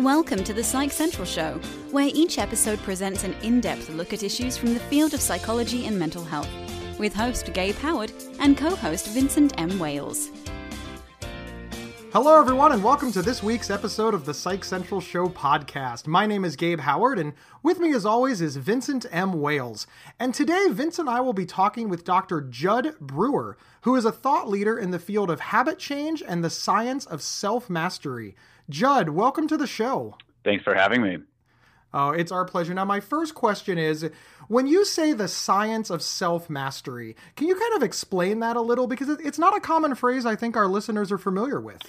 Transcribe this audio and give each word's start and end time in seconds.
Welcome 0.00 0.42
to 0.44 0.54
the 0.54 0.64
Psych 0.64 0.92
Central 0.92 1.26
Show, 1.26 1.60
where 1.90 2.08
each 2.14 2.38
episode 2.38 2.78
presents 2.78 3.22
an 3.22 3.34
in 3.42 3.60
depth 3.60 3.90
look 3.90 4.14
at 4.14 4.22
issues 4.22 4.56
from 4.56 4.72
the 4.72 4.80
field 4.80 5.12
of 5.12 5.20
psychology 5.20 5.84
and 5.84 5.98
mental 5.98 6.24
health, 6.24 6.48
with 6.98 7.12
host 7.12 7.52
Gabe 7.52 7.74
Howard 7.74 8.10
and 8.38 8.56
co 8.56 8.74
host 8.74 9.08
Vincent 9.08 9.52
M. 9.60 9.78
Wales. 9.78 10.30
Hello, 12.14 12.40
everyone, 12.40 12.72
and 12.72 12.82
welcome 12.82 13.12
to 13.12 13.20
this 13.20 13.42
week's 13.42 13.68
episode 13.68 14.14
of 14.14 14.24
the 14.24 14.32
Psych 14.32 14.64
Central 14.64 15.02
Show 15.02 15.28
podcast. 15.28 16.06
My 16.06 16.24
name 16.26 16.46
is 16.46 16.56
Gabe 16.56 16.80
Howard, 16.80 17.18
and 17.18 17.34
with 17.62 17.78
me, 17.78 17.92
as 17.92 18.06
always, 18.06 18.40
is 18.40 18.56
Vincent 18.56 19.04
M. 19.10 19.38
Wales. 19.38 19.86
And 20.18 20.32
today, 20.32 20.68
Vince 20.70 20.98
and 20.98 21.10
I 21.10 21.20
will 21.20 21.34
be 21.34 21.44
talking 21.44 21.90
with 21.90 22.06
Dr. 22.06 22.40
Jud 22.40 22.98
Brewer, 23.00 23.58
who 23.82 23.94
is 23.96 24.06
a 24.06 24.12
thought 24.12 24.48
leader 24.48 24.78
in 24.78 24.92
the 24.92 24.98
field 24.98 25.30
of 25.30 25.40
habit 25.40 25.78
change 25.78 26.22
and 26.26 26.42
the 26.42 26.48
science 26.48 27.04
of 27.04 27.20
self 27.20 27.68
mastery. 27.68 28.34
Jud, 28.70 29.08
welcome 29.10 29.48
to 29.48 29.56
the 29.56 29.66
show. 29.66 30.16
Thanks 30.44 30.62
for 30.62 30.74
having 30.74 31.02
me. 31.02 31.18
Oh, 31.92 32.10
it's 32.10 32.30
our 32.30 32.44
pleasure. 32.44 32.72
Now, 32.72 32.84
my 32.84 33.00
first 33.00 33.34
question 33.34 33.78
is 33.78 34.08
when 34.46 34.68
you 34.68 34.84
say 34.84 35.12
the 35.12 35.26
science 35.26 35.90
of 35.90 36.02
self 36.02 36.48
mastery, 36.48 37.16
can 37.34 37.48
you 37.48 37.56
kind 37.56 37.74
of 37.74 37.82
explain 37.82 38.38
that 38.40 38.56
a 38.56 38.60
little? 38.60 38.86
Because 38.86 39.08
it's 39.08 39.40
not 39.40 39.56
a 39.56 39.60
common 39.60 39.96
phrase 39.96 40.24
I 40.24 40.36
think 40.36 40.56
our 40.56 40.68
listeners 40.68 41.10
are 41.10 41.18
familiar 41.18 41.60
with. 41.60 41.82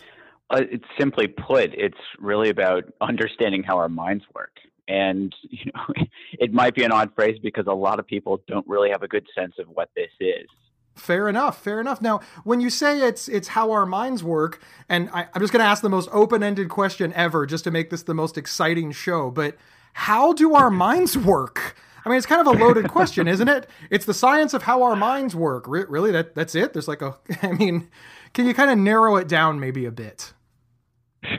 Uh, 0.49 0.63
it's 0.71 0.85
simply 0.99 1.27
put, 1.27 1.73
it's 1.75 1.99
really 2.19 2.49
about 2.49 2.83
understanding 2.99 3.61
how 3.63 3.77
our 3.77 3.87
minds 3.87 4.25
work. 4.33 4.57
And 4.87 5.33
you 5.49 5.71
know, 5.73 6.05
it 6.33 6.51
might 6.51 6.73
be 6.73 6.83
an 6.83 6.91
odd 6.91 7.13
phrase 7.13 7.37
because 7.41 7.67
a 7.67 7.73
lot 7.73 7.99
of 7.99 8.07
people 8.07 8.41
don't 8.47 8.67
really 8.67 8.89
have 8.89 9.03
a 9.03 9.07
good 9.07 9.27
sense 9.37 9.53
of 9.59 9.67
what 9.67 9.91
this 9.95 10.09
is. 10.19 10.47
Fair 10.95 11.29
enough. 11.29 11.61
Fair 11.63 11.79
enough. 11.79 12.01
Now, 12.01 12.19
when 12.43 12.59
you 12.59 12.69
say 12.69 12.99
it's 12.99 13.27
it's 13.27 13.49
how 13.49 13.71
our 13.71 13.85
minds 13.85 14.23
work, 14.23 14.61
and 14.89 15.09
I, 15.13 15.27
I'm 15.33 15.41
just 15.41 15.53
going 15.53 15.61
to 15.61 15.69
ask 15.69 15.81
the 15.81 15.89
most 15.89 16.09
open 16.11 16.43
ended 16.43 16.69
question 16.69 17.13
ever, 17.13 17.45
just 17.45 17.63
to 17.63 17.71
make 17.71 17.89
this 17.89 18.03
the 18.03 18.13
most 18.13 18.37
exciting 18.37 18.91
show. 18.91 19.31
But 19.31 19.55
how 19.93 20.33
do 20.33 20.53
our 20.53 20.69
minds 20.71 21.17
work? 21.17 21.75
I 22.05 22.09
mean, 22.09 22.17
it's 22.17 22.25
kind 22.25 22.45
of 22.45 22.47
a 22.47 22.57
loaded 22.57 22.89
question, 22.89 23.27
isn't 23.27 23.47
it? 23.47 23.67
It's 23.89 24.05
the 24.05 24.13
science 24.13 24.53
of 24.53 24.63
how 24.63 24.81
our 24.83 24.95
minds 24.95 25.35
work. 25.35 25.65
Re- 25.67 25.85
really, 25.87 26.11
that 26.11 26.35
that's 26.35 26.55
it. 26.55 26.73
There's 26.73 26.87
like 26.87 27.01
a. 27.01 27.17
I 27.41 27.51
mean, 27.53 27.89
can 28.33 28.45
you 28.45 28.53
kind 28.53 28.69
of 28.69 28.77
narrow 28.77 29.15
it 29.15 29.27
down 29.27 29.59
maybe 29.59 29.85
a 29.85 29.91
bit? 29.91 30.33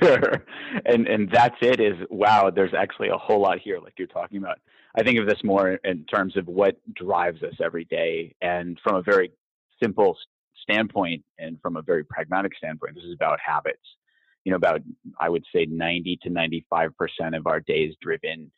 Sure, 0.00 0.44
and 0.86 1.06
and 1.08 1.28
that's 1.30 1.56
it. 1.60 1.80
Is 1.80 1.96
wow, 2.08 2.50
there's 2.50 2.72
actually 2.72 3.08
a 3.08 3.18
whole 3.18 3.40
lot 3.40 3.58
here, 3.58 3.80
like 3.80 3.94
you're 3.98 4.06
talking 4.06 4.38
about. 4.38 4.58
I 4.94 5.02
think 5.02 5.18
of 5.18 5.26
this 5.26 5.42
more 5.42 5.80
in 5.84 6.04
terms 6.04 6.36
of 6.36 6.46
what 6.46 6.76
drives 6.94 7.42
us 7.42 7.54
every 7.62 7.84
day, 7.84 8.34
and 8.40 8.78
from 8.84 8.96
a 8.96 9.02
very 9.02 9.32
simple 9.82 10.16
standpoint 10.62 11.24
and 11.38 11.58
from 11.60 11.76
a 11.76 11.82
very 11.82 12.04
pragmatic 12.04 12.52
standpoint, 12.56 12.94
this 12.94 13.04
is 13.04 13.14
about 13.14 13.38
habits. 13.44 13.82
You 14.44 14.50
know, 14.50 14.56
about 14.56 14.80
I 15.20 15.28
would 15.28 15.44
say 15.54 15.66
90 15.66 16.18
to 16.22 16.30
95 16.30 16.96
percent 16.96 17.34
of 17.34 17.46
our 17.46 17.60
days 17.60 17.94
driven 18.02 18.50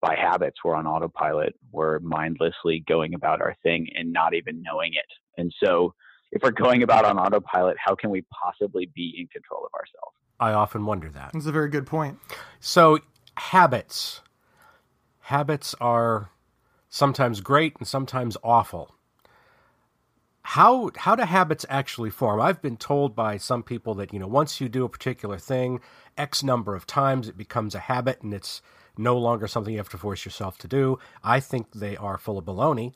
by 0.00 0.16
habits. 0.16 0.58
We're 0.64 0.74
on 0.74 0.86
autopilot. 0.86 1.54
We're 1.72 1.98
mindlessly 2.00 2.84
going 2.86 3.14
about 3.14 3.40
our 3.40 3.56
thing 3.62 3.86
and 3.94 4.12
not 4.12 4.34
even 4.34 4.62
knowing 4.62 4.92
it. 4.94 5.40
And 5.40 5.52
so, 5.62 5.94
if 6.32 6.42
we're 6.42 6.50
going 6.50 6.82
about 6.82 7.04
on 7.04 7.18
autopilot, 7.18 7.76
how 7.84 7.94
can 7.94 8.10
we 8.10 8.22
possibly 8.42 8.90
be 8.94 9.14
in 9.18 9.26
control 9.28 9.64
of 9.64 9.72
ourselves? 9.74 10.16
I 10.38 10.52
often 10.52 10.86
wonder 10.86 11.08
that. 11.10 11.30
That's 11.32 11.46
a 11.46 11.52
very 11.52 11.68
good 11.68 11.86
point. 11.86 12.18
So, 12.60 12.98
habits. 13.36 14.20
Habits 15.24 15.74
are 15.80 16.30
sometimes 16.88 17.40
great 17.40 17.76
and 17.78 17.86
sometimes 17.86 18.36
awful 18.42 18.94
how 20.42 20.90
how 20.96 21.14
do 21.14 21.22
habits 21.24 21.66
actually 21.68 22.10
form? 22.10 22.40
I've 22.40 22.62
been 22.62 22.76
told 22.76 23.14
by 23.14 23.36
some 23.36 23.62
people 23.62 23.94
that 23.94 24.12
you 24.12 24.18
know 24.18 24.26
once 24.26 24.60
you 24.60 24.68
do 24.68 24.84
a 24.84 24.88
particular 24.88 25.38
thing 25.38 25.80
x 26.16 26.42
number 26.42 26.74
of 26.74 26.86
times, 26.86 27.28
it 27.28 27.36
becomes 27.36 27.74
a 27.74 27.80
habit 27.80 28.22
and 28.22 28.32
it's 28.32 28.62
no 28.96 29.16
longer 29.16 29.46
something 29.46 29.72
you 29.72 29.78
have 29.78 29.88
to 29.88 29.98
force 29.98 30.24
yourself 30.24 30.58
to 30.58 30.68
do. 30.68 30.98
I 31.24 31.40
think 31.40 31.72
they 31.72 31.96
are 31.96 32.18
full 32.18 32.38
of 32.38 32.44
baloney. 32.44 32.92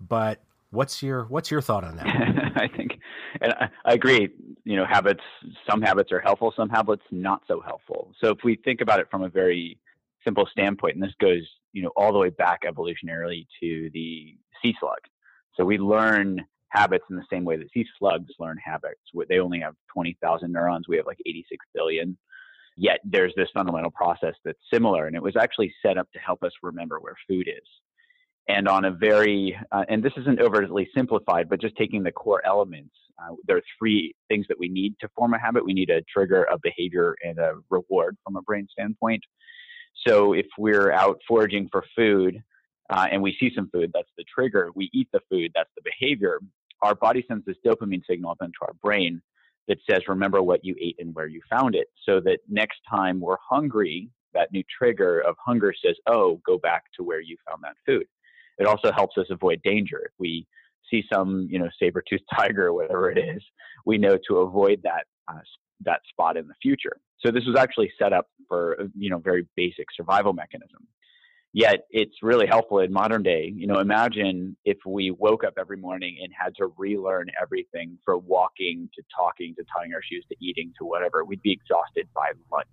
But 0.00 0.42
what's 0.70 1.02
your 1.02 1.24
what's 1.24 1.50
your 1.50 1.60
thought 1.60 1.84
on 1.84 1.96
that? 1.96 2.06
I 2.56 2.68
think, 2.68 2.92
and 3.40 3.52
I, 3.52 3.68
I 3.84 3.92
agree. 3.94 4.28
You 4.64 4.76
know, 4.76 4.86
habits. 4.86 5.22
Some 5.68 5.82
habits 5.82 6.12
are 6.12 6.20
helpful. 6.20 6.52
Some 6.56 6.68
habits 6.68 7.02
not 7.10 7.42
so 7.46 7.60
helpful. 7.60 8.12
So 8.22 8.30
if 8.30 8.38
we 8.44 8.56
think 8.56 8.80
about 8.80 9.00
it 9.00 9.10
from 9.10 9.22
a 9.22 9.28
very 9.28 9.78
simple 10.24 10.48
standpoint, 10.50 10.94
and 10.94 11.02
this 11.02 11.14
goes 11.20 11.42
you 11.72 11.82
know 11.82 11.90
all 11.96 12.12
the 12.12 12.18
way 12.18 12.30
back 12.30 12.62
evolutionarily 12.64 13.46
to 13.60 13.90
the 13.92 14.36
sea 14.62 14.74
slug. 14.80 14.98
So 15.56 15.64
we 15.64 15.78
learn 15.78 16.44
habits 16.74 17.04
in 17.08 17.16
the 17.16 17.24
same 17.30 17.44
way 17.44 17.56
that 17.56 17.70
sea 17.72 17.86
slugs 17.98 18.32
learn 18.38 18.58
habits. 18.62 19.00
They 19.28 19.38
only 19.38 19.60
have 19.60 19.74
20,000 19.92 20.52
neurons. 20.52 20.86
We 20.88 20.96
have 20.96 21.06
like 21.06 21.20
86 21.24 21.64
billion. 21.72 22.18
Yet 22.76 22.98
there's 23.04 23.32
this 23.36 23.48
fundamental 23.54 23.92
process 23.92 24.34
that's 24.44 24.58
similar, 24.72 25.06
and 25.06 25.14
it 25.14 25.22
was 25.22 25.36
actually 25.36 25.72
set 25.80 25.96
up 25.96 26.10
to 26.12 26.18
help 26.18 26.42
us 26.42 26.50
remember 26.62 26.98
where 26.98 27.14
food 27.28 27.48
is. 27.48 27.68
And 28.48 28.68
on 28.68 28.84
a 28.84 28.90
very, 28.90 29.56
uh, 29.70 29.84
and 29.88 30.02
this 30.02 30.12
isn't 30.16 30.40
overtly 30.40 30.90
simplified, 30.94 31.48
but 31.48 31.60
just 31.60 31.76
taking 31.76 32.02
the 32.02 32.10
core 32.10 32.44
elements, 32.44 32.94
uh, 33.22 33.36
there 33.46 33.56
are 33.56 33.62
three 33.78 34.14
things 34.28 34.44
that 34.48 34.58
we 34.58 34.68
need 34.68 34.96
to 35.00 35.08
form 35.16 35.34
a 35.34 35.38
habit. 35.38 35.64
We 35.64 35.72
need 35.72 35.88
a 35.88 36.02
trigger, 36.12 36.44
a 36.50 36.58
behavior, 36.58 37.14
and 37.22 37.38
a 37.38 37.54
reward 37.70 38.16
from 38.24 38.36
a 38.36 38.42
brain 38.42 38.66
standpoint. 38.70 39.22
So 40.06 40.32
if 40.32 40.46
we're 40.58 40.90
out 40.90 41.20
foraging 41.28 41.68
for 41.70 41.84
food, 41.96 42.42
uh, 42.90 43.06
and 43.10 43.22
we 43.22 43.36
see 43.38 43.50
some 43.54 43.70
food, 43.70 43.92
that's 43.94 44.10
the 44.18 44.24
trigger. 44.24 44.70
We 44.74 44.90
eat 44.92 45.08
the 45.12 45.20
food, 45.30 45.52
that's 45.54 45.70
the 45.76 45.82
behavior 45.82 46.40
our 46.84 46.94
body 46.94 47.24
sends 47.26 47.44
this 47.46 47.56
dopamine 47.66 48.02
signal 48.08 48.30
up 48.30 48.42
into 48.42 48.58
our 48.62 48.74
brain 48.82 49.20
that 49.68 49.78
says, 49.88 50.02
remember 50.06 50.42
what 50.42 50.62
you 50.62 50.76
ate 50.80 50.96
and 50.98 51.14
where 51.14 51.26
you 51.26 51.40
found 51.48 51.74
it. 51.74 51.86
So 52.06 52.20
that 52.20 52.40
next 52.48 52.80
time 52.88 53.20
we're 53.20 53.38
hungry, 53.48 54.10
that 54.34 54.52
new 54.52 54.62
trigger 54.78 55.20
of 55.20 55.36
hunger 55.44 55.72
says, 55.84 55.96
oh, 56.06 56.40
go 56.44 56.58
back 56.58 56.84
to 56.96 57.02
where 57.02 57.20
you 57.20 57.38
found 57.48 57.62
that 57.62 57.76
food. 57.86 58.04
It 58.58 58.66
also 58.66 58.92
helps 58.92 59.16
us 59.16 59.26
avoid 59.30 59.62
danger. 59.64 60.02
If 60.04 60.12
we 60.18 60.46
see 60.90 61.02
some, 61.10 61.48
you 61.50 61.58
know, 61.58 61.70
saber-toothed 61.80 62.24
tiger 62.36 62.66
or 62.66 62.74
whatever 62.74 63.10
it 63.10 63.18
is, 63.18 63.42
we 63.86 63.96
know 63.96 64.18
to 64.28 64.38
avoid 64.38 64.80
that 64.84 65.04
uh, 65.26 65.40
that 65.80 66.00
spot 66.08 66.36
in 66.36 66.46
the 66.46 66.54
future. 66.62 66.98
So 67.24 67.32
this 67.32 67.44
was 67.46 67.56
actually 67.56 67.90
set 67.98 68.12
up 68.12 68.28
for, 68.46 68.76
you 68.96 69.08
know, 69.08 69.18
very 69.18 69.46
basic 69.56 69.86
survival 69.96 70.34
mechanism 70.34 70.86
yet 71.54 71.86
it's 71.90 72.16
really 72.20 72.46
helpful 72.46 72.80
in 72.80 72.92
modern 72.92 73.22
day. 73.22 73.50
You 73.54 73.68
know, 73.68 73.78
imagine 73.78 74.56
if 74.64 74.78
we 74.84 75.12
woke 75.12 75.44
up 75.44 75.54
every 75.56 75.76
morning 75.76 76.18
and 76.22 76.30
had 76.36 76.54
to 76.56 76.66
relearn 76.76 77.28
everything 77.40 77.96
from 78.04 78.22
walking 78.26 78.90
to 78.94 79.02
talking 79.16 79.54
to 79.54 79.64
tying 79.74 79.94
our 79.94 80.02
shoes 80.02 80.26
to 80.30 80.36
eating 80.44 80.72
to 80.78 80.84
whatever. 80.84 81.24
We'd 81.24 81.42
be 81.42 81.52
exhausted 81.52 82.08
by 82.12 82.32
lunch. 82.52 82.66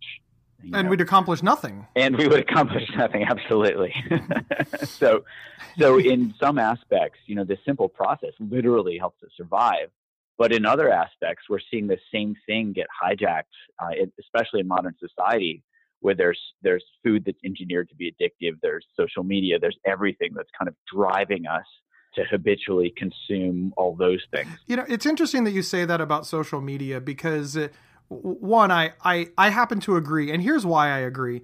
And 0.73 0.85
know? 0.85 0.89
we'd 0.89 1.01
accomplish 1.01 1.43
nothing. 1.43 1.85
And 1.95 2.17
we 2.17 2.27
would 2.27 2.39
accomplish 2.39 2.83
nothing, 2.97 3.23
absolutely. 3.23 3.93
so, 4.83 5.25
so 5.79 5.99
in 5.99 6.33
some 6.39 6.57
aspects, 6.57 7.19
you 7.27 7.35
know, 7.35 7.43
this 7.43 7.59
simple 7.63 7.87
process 7.87 8.33
literally 8.39 8.97
helps 8.97 9.21
us 9.23 9.29
survive. 9.37 9.89
But 10.39 10.53
in 10.53 10.65
other 10.65 10.91
aspects, 10.91 11.43
we're 11.49 11.59
seeing 11.69 11.85
the 11.85 11.99
same 12.11 12.35
thing 12.47 12.73
get 12.73 12.87
hijacked, 13.03 13.43
uh, 13.79 13.89
especially 14.19 14.61
in 14.61 14.67
modern 14.67 14.95
society, 14.99 15.61
where 16.01 16.15
there's 16.15 16.39
there's 16.61 16.83
food 17.03 17.23
that's 17.25 17.39
engineered 17.45 17.89
to 17.89 17.95
be 17.95 18.11
addictive, 18.11 18.53
there's 18.61 18.85
social 18.99 19.23
media, 19.23 19.57
there's 19.59 19.77
everything 19.85 20.31
that's 20.35 20.49
kind 20.57 20.67
of 20.67 20.75
driving 20.93 21.47
us 21.47 21.65
to 22.15 22.23
habitually 22.29 22.93
consume 22.97 23.73
all 23.77 23.95
those 23.95 24.21
things. 24.33 24.49
You 24.67 24.75
know, 24.75 24.85
it's 24.87 25.05
interesting 25.05 25.45
that 25.45 25.51
you 25.51 25.61
say 25.61 25.85
that 25.85 26.01
about 26.01 26.25
social 26.25 26.59
media 26.59 26.99
because 26.99 27.57
one, 28.09 28.71
I, 28.71 28.91
I 29.03 29.29
I 29.37 29.49
happen 29.49 29.79
to 29.81 29.95
agree, 29.95 30.31
and 30.31 30.43
here's 30.43 30.65
why 30.65 30.89
I 30.89 30.99
agree 30.99 31.41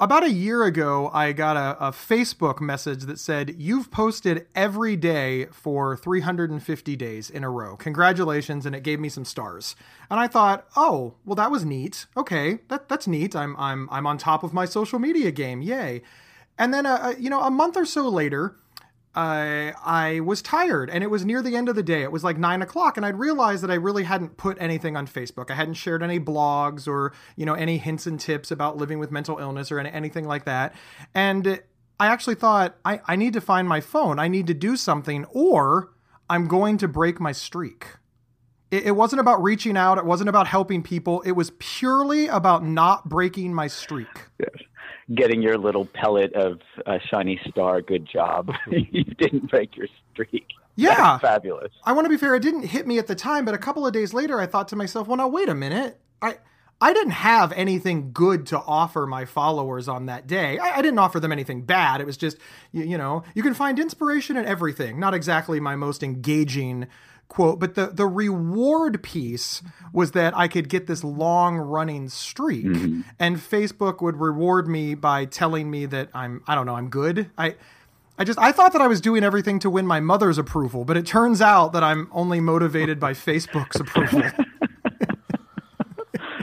about 0.00 0.22
a 0.22 0.30
year 0.30 0.64
ago, 0.64 1.10
I 1.12 1.32
got 1.32 1.56
a, 1.56 1.88
a, 1.88 1.90
Facebook 1.90 2.60
message 2.60 3.04
that 3.04 3.18
said, 3.18 3.56
You've 3.58 3.90
posted 3.90 4.46
every 4.54 4.94
day 4.94 5.46
for 5.46 5.96
350 5.96 6.96
days 6.96 7.28
in 7.28 7.42
a 7.42 7.50
row. 7.50 7.76
Congratulations. 7.76 8.64
And 8.64 8.76
it 8.76 8.82
gave 8.82 9.00
me 9.00 9.08
some 9.08 9.24
stars. 9.24 9.74
And 10.08 10.20
I 10.20 10.28
thought, 10.28 10.66
Oh, 10.76 11.14
well, 11.24 11.34
that 11.34 11.50
was 11.50 11.64
neat. 11.64 12.06
Okay, 12.16 12.60
that, 12.68 12.88
that's 12.88 13.06
neat. 13.06 13.34
I'm, 13.34 13.56
I'm, 13.56 13.88
I'm 13.90 14.06
on 14.06 14.18
top 14.18 14.44
of 14.44 14.52
my 14.52 14.66
social 14.66 14.98
media 14.98 15.30
game. 15.32 15.62
Yay. 15.62 16.02
And 16.58 16.72
then, 16.72 16.86
uh, 16.86 16.98
uh 17.02 17.14
you 17.18 17.30
know, 17.30 17.40
a 17.40 17.50
month 17.50 17.76
or 17.76 17.84
so 17.84 18.08
later, 18.08 18.56
uh, 19.18 19.72
I 19.84 20.20
was 20.20 20.40
tired 20.42 20.88
and 20.88 21.02
it 21.02 21.08
was 21.08 21.24
near 21.24 21.42
the 21.42 21.56
end 21.56 21.68
of 21.68 21.74
the 21.74 21.82
day. 21.82 22.04
It 22.04 22.12
was 22.12 22.22
like 22.22 22.38
nine 22.38 22.62
o'clock, 22.62 22.96
and 22.96 23.04
I'd 23.04 23.18
realized 23.18 23.64
that 23.64 23.70
I 23.70 23.74
really 23.74 24.04
hadn't 24.04 24.36
put 24.36 24.56
anything 24.60 24.96
on 24.96 25.08
Facebook. 25.08 25.50
I 25.50 25.54
hadn't 25.54 25.74
shared 25.74 26.04
any 26.04 26.20
blogs 26.20 26.86
or 26.86 27.12
you 27.34 27.44
know 27.44 27.54
any 27.54 27.78
hints 27.78 28.06
and 28.06 28.20
tips 28.20 28.52
about 28.52 28.76
living 28.76 29.00
with 29.00 29.10
mental 29.10 29.38
illness 29.38 29.72
or 29.72 29.80
any, 29.80 29.90
anything 29.90 30.24
like 30.24 30.44
that. 30.44 30.72
And 31.16 31.60
I 31.98 32.06
actually 32.06 32.36
thought 32.36 32.76
I, 32.84 33.00
I 33.08 33.16
need 33.16 33.32
to 33.32 33.40
find 33.40 33.68
my 33.68 33.80
phone. 33.80 34.20
I 34.20 34.28
need 34.28 34.46
to 34.46 34.54
do 34.54 34.76
something, 34.76 35.24
or 35.30 35.90
I'm 36.30 36.46
going 36.46 36.78
to 36.78 36.86
break 36.86 37.18
my 37.18 37.32
streak. 37.32 37.86
It, 38.70 38.84
it 38.84 38.92
wasn't 38.92 39.18
about 39.18 39.42
reaching 39.42 39.76
out. 39.76 39.98
It 39.98 40.04
wasn't 40.04 40.28
about 40.28 40.46
helping 40.46 40.84
people. 40.84 41.22
It 41.22 41.32
was 41.32 41.50
purely 41.58 42.28
about 42.28 42.64
not 42.64 43.08
breaking 43.08 43.52
my 43.52 43.66
streak. 43.66 44.28
Yes 44.38 44.62
getting 45.14 45.42
your 45.42 45.58
little 45.58 45.86
pellet 45.86 46.32
of 46.34 46.60
a 46.86 46.98
shiny 47.00 47.40
star. 47.48 47.80
Good 47.80 48.06
job. 48.06 48.52
you 48.70 49.04
didn't 49.04 49.50
break 49.50 49.76
your 49.76 49.88
streak. 50.12 50.46
Yeah. 50.76 50.94
That's 50.94 51.22
fabulous. 51.22 51.72
I 51.84 51.92
want 51.92 52.04
to 52.04 52.10
be 52.10 52.16
fair. 52.16 52.34
It 52.34 52.42
didn't 52.42 52.64
hit 52.64 52.86
me 52.86 52.98
at 52.98 53.06
the 53.06 53.14
time, 53.14 53.44
but 53.44 53.54
a 53.54 53.58
couple 53.58 53.86
of 53.86 53.92
days 53.92 54.14
later, 54.14 54.40
I 54.40 54.46
thought 54.46 54.68
to 54.68 54.76
myself, 54.76 55.08
well, 55.08 55.16
now, 55.16 55.28
wait 55.28 55.48
a 55.48 55.54
minute. 55.54 56.00
I. 56.22 56.36
I 56.80 56.92
didn't 56.92 57.10
have 57.10 57.50
anything 57.54 58.12
good 58.12 58.46
to 58.46 58.58
offer 58.60 59.04
my 59.04 59.24
followers 59.24 59.88
on 59.88 60.06
that 60.06 60.28
day. 60.28 60.58
I, 60.58 60.78
I 60.78 60.80
didn't 60.80 61.00
offer 61.00 61.18
them 61.18 61.32
anything 61.32 61.62
bad. 61.62 62.00
It 62.00 62.06
was 62.06 62.16
just, 62.16 62.38
you, 62.70 62.84
you, 62.84 62.96
know, 62.96 63.24
you 63.34 63.42
can 63.42 63.52
find 63.52 63.80
inspiration 63.80 64.36
in 64.36 64.44
everything. 64.44 65.00
Not 65.00 65.12
exactly 65.12 65.58
my 65.58 65.74
most 65.74 66.04
engaging 66.04 66.86
quote, 67.28 67.60
but 67.60 67.74
the 67.74 67.86
the 67.86 68.06
reward 68.06 69.02
piece 69.02 69.62
was 69.92 70.12
that 70.12 70.36
I 70.36 70.48
could 70.48 70.68
get 70.68 70.86
this 70.86 71.04
long 71.04 71.56
running 71.56 72.08
streak, 72.08 72.64
mm-hmm. 72.64 73.02
and 73.18 73.36
Facebook 73.36 74.00
would 74.00 74.16
reward 74.16 74.68
me 74.68 74.94
by 74.94 75.24
telling 75.24 75.70
me 75.70 75.86
that 75.86 76.08
I'm 76.14 76.42
I 76.46 76.54
don't 76.54 76.66
know 76.66 76.76
I'm 76.76 76.88
good. 76.88 77.30
I 77.36 77.56
I 78.18 78.24
just 78.24 78.38
I 78.38 78.52
thought 78.52 78.72
that 78.72 78.82
I 78.82 78.86
was 78.86 79.00
doing 79.00 79.22
everything 79.22 79.58
to 79.60 79.70
win 79.70 79.86
my 79.86 80.00
mother's 80.00 80.38
approval, 80.38 80.84
but 80.84 80.96
it 80.96 81.06
turns 81.06 81.40
out 81.40 81.72
that 81.72 81.84
I'm 81.84 82.08
only 82.12 82.40
motivated 82.40 82.98
by 82.98 83.12
Facebook's 83.12 83.80
approval. 83.80 84.22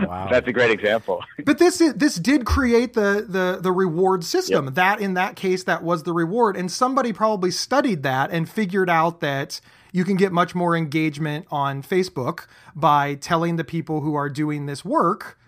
Wow. 0.07 0.27
That's 0.29 0.47
a 0.47 0.53
great 0.53 0.71
example. 0.71 1.23
but 1.45 1.57
this 1.57 1.81
is, 1.81 1.93
this 1.95 2.15
did 2.15 2.45
create 2.45 2.93
the 2.93 3.25
the 3.27 3.59
the 3.61 3.71
reward 3.71 4.23
system. 4.23 4.65
Yep. 4.65 4.75
That 4.75 4.99
in 4.99 5.13
that 5.15 5.35
case 5.35 5.63
that 5.63 5.83
was 5.83 6.03
the 6.03 6.13
reward 6.13 6.57
and 6.57 6.71
somebody 6.71 7.13
probably 7.13 7.51
studied 7.51 8.03
that 8.03 8.31
and 8.31 8.47
figured 8.47 8.89
out 8.89 9.19
that 9.21 9.61
you 9.95 10.03
can 10.03 10.17
get 10.17 10.33
much 10.33 10.53
more 10.53 10.75
engagement 10.75 11.47
on 11.49 11.81
Facebook 11.81 12.47
by 12.75 13.15
telling 13.15 13.55
the 13.55 13.63
people 13.63 14.01
who 14.01 14.13
are 14.13 14.27
doing 14.27 14.65
this 14.65 14.83
work 14.83 15.39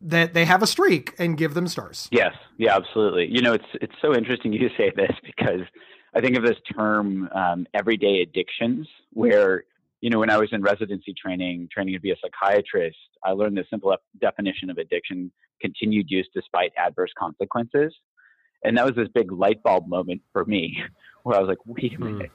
that 0.00 0.32
they 0.32 0.46
have 0.46 0.62
a 0.62 0.66
streak 0.66 1.14
and 1.18 1.36
give 1.36 1.52
them 1.52 1.68
stars. 1.68 2.08
Yes, 2.10 2.32
yeah, 2.56 2.74
absolutely. 2.74 3.28
You 3.30 3.42
know, 3.42 3.52
it's 3.52 3.66
it's 3.82 3.92
so 4.00 4.14
interesting 4.14 4.50
you 4.54 4.70
say 4.78 4.90
this 4.96 5.12
because 5.22 5.60
I 6.14 6.22
think 6.22 6.38
of 6.38 6.42
this 6.42 6.56
term 6.74 7.28
um, 7.34 7.66
everyday 7.74 8.22
addictions, 8.22 8.88
where 9.12 9.64
you 10.00 10.08
know 10.08 10.20
when 10.20 10.30
I 10.30 10.38
was 10.38 10.48
in 10.52 10.62
residency 10.62 11.12
training, 11.12 11.68
training 11.70 11.92
to 11.92 12.00
be 12.00 12.12
a 12.12 12.16
psychiatrist, 12.22 12.96
I 13.22 13.32
learned 13.32 13.58
the 13.58 13.64
simple 13.68 13.94
definition 14.22 14.70
of 14.70 14.78
addiction: 14.78 15.30
continued 15.60 16.06
use 16.08 16.28
despite 16.34 16.72
adverse 16.78 17.12
consequences. 17.18 17.92
And 18.64 18.76
that 18.76 18.84
was 18.84 18.94
this 18.94 19.08
big 19.14 19.32
light 19.32 19.62
bulb 19.62 19.88
moment 19.88 20.22
for 20.32 20.44
me, 20.44 20.78
where 21.22 21.36
I 21.36 21.40
was 21.40 21.48
like, 21.48 21.58
"Wait 21.66 21.94
a 21.94 21.96
hmm. 21.96 22.18
minute." 22.18 22.30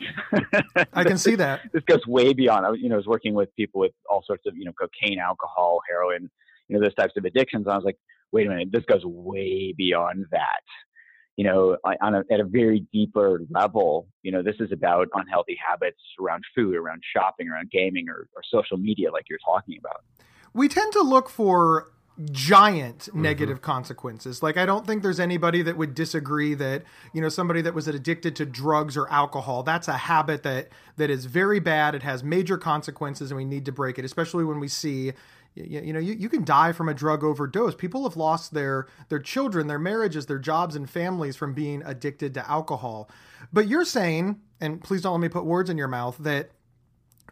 I 0.94 1.04
can 1.04 1.18
see 1.18 1.36
that. 1.36 1.62
this 1.74 1.84
goes 1.84 2.06
way 2.08 2.34
beyond. 2.34 2.66
I, 2.66 2.74
you 2.74 2.90
know, 2.90 2.96
I 2.96 2.98
was 2.98 3.08
working 3.08 3.34
with 3.34 3.54
people 3.56 3.82
with 3.82 3.94
all 4.10 4.24
sorts 4.26 4.44
of, 4.46 4.56
you 4.56 4.66
know, 4.66 4.74
cocaine, 4.74 5.20
alcohol, 5.20 5.80
heroin, 5.90 6.30
you 6.68 6.76
know, 6.78 6.84
those 6.84 6.96
types 6.96 7.14
of 7.18 7.26
addictions. 7.26 7.66
And 7.66 7.74
I 7.74 7.76
was 7.76 7.86
like, 7.86 7.98
wait 8.32 8.48
a 8.48 8.50
minute, 8.50 8.70
this 8.72 8.84
goes 8.86 9.04
way 9.06 9.74
beyond 9.78 10.26
that. 10.32 10.64
You 11.38 11.46
know, 11.46 11.78
on 12.02 12.16
a, 12.16 12.24
at 12.32 12.40
a 12.40 12.44
very 12.44 12.88
deeper 12.92 13.42
level, 13.52 14.08
you 14.24 14.32
know, 14.32 14.42
this 14.42 14.56
is 14.60 14.72
about 14.72 15.08
unhealthy 15.14 15.56
habits 15.64 16.02
around 16.20 16.44
food, 16.56 16.76
around 16.76 17.04
shopping, 17.16 17.48
around 17.48 17.70
gaming, 17.70 18.10
or, 18.10 18.28
or 18.36 18.42
social 18.52 18.78
media, 18.78 19.12
like 19.12 19.26
you're 19.30 19.38
talking 19.46 19.78
about. 19.78 20.02
We 20.56 20.68
tend 20.68 20.94
to 20.94 21.04
look 21.04 21.30
for 21.30 21.92
giant 22.32 23.00
mm-hmm. 23.00 23.22
negative 23.22 23.62
consequences. 23.62 24.42
Like 24.42 24.58
I 24.58 24.66
don't 24.66 24.86
think 24.88 25.04
there's 25.04 25.20
anybody 25.20 25.62
that 25.62 25.78
would 25.78 25.94
disagree 25.94 26.54
that, 26.56 26.84
you 27.14 27.22
know, 27.22 27.30
somebody 27.30 27.62
that 27.62 27.74
was 27.74 27.88
addicted 27.88 28.36
to 28.38 28.46
drugs 28.46 28.98
or 28.98 29.08
alcohol, 29.10 29.64
that's 29.64 29.88
a 29.88 29.98
habit 29.98 30.44
that 30.44 30.70
that 30.98 31.10
is 31.10 31.26
very 31.26 31.60
bad. 31.60 31.96
It 31.96 32.04
has 32.04 32.24
major 32.24 32.58
consequences 32.58 33.32
and 33.32 33.38
we 33.38 33.46
need 33.46 33.66
to 33.66 33.72
break 33.72 34.00
it, 34.00 34.06
especially 34.06 34.44
when 34.44 34.60
we 34.60 34.68
see 34.68 35.14
you, 35.54 35.82
you 35.82 35.94
know 35.94 36.00
you, 36.00 36.14
you 36.14 36.30
can 36.30 36.44
die 36.44 36.72
from 36.72 36.88
a 36.88 36.94
drug 36.94 37.24
overdose 37.24 37.74
people 37.74 38.04
have 38.04 38.16
lost 38.16 38.54
their 38.54 38.88
their 39.10 39.20
children 39.20 39.66
their 39.66 39.80
marriages 39.80 40.28
their 40.28 40.38
jobs 40.38 40.76
and 40.76 40.88
families 40.88 41.36
from 41.36 41.56
being 41.56 41.82
addicted 41.84 42.36
to 42.36 42.48
alcohol 42.48 43.10
but 43.52 43.68
you're 43.68 43.86
saying 43.86 44.40
and 44.62 44.84
please 44.84 45.02
don't 45.02 45.14
let 45.14 45.22
me 45.22 45.30
put 45.30 45.46
words 45.46 45.70
in 45.70 45.78
your 45.78 45.88
mouth 45.88 46.16
that 46.20 46.52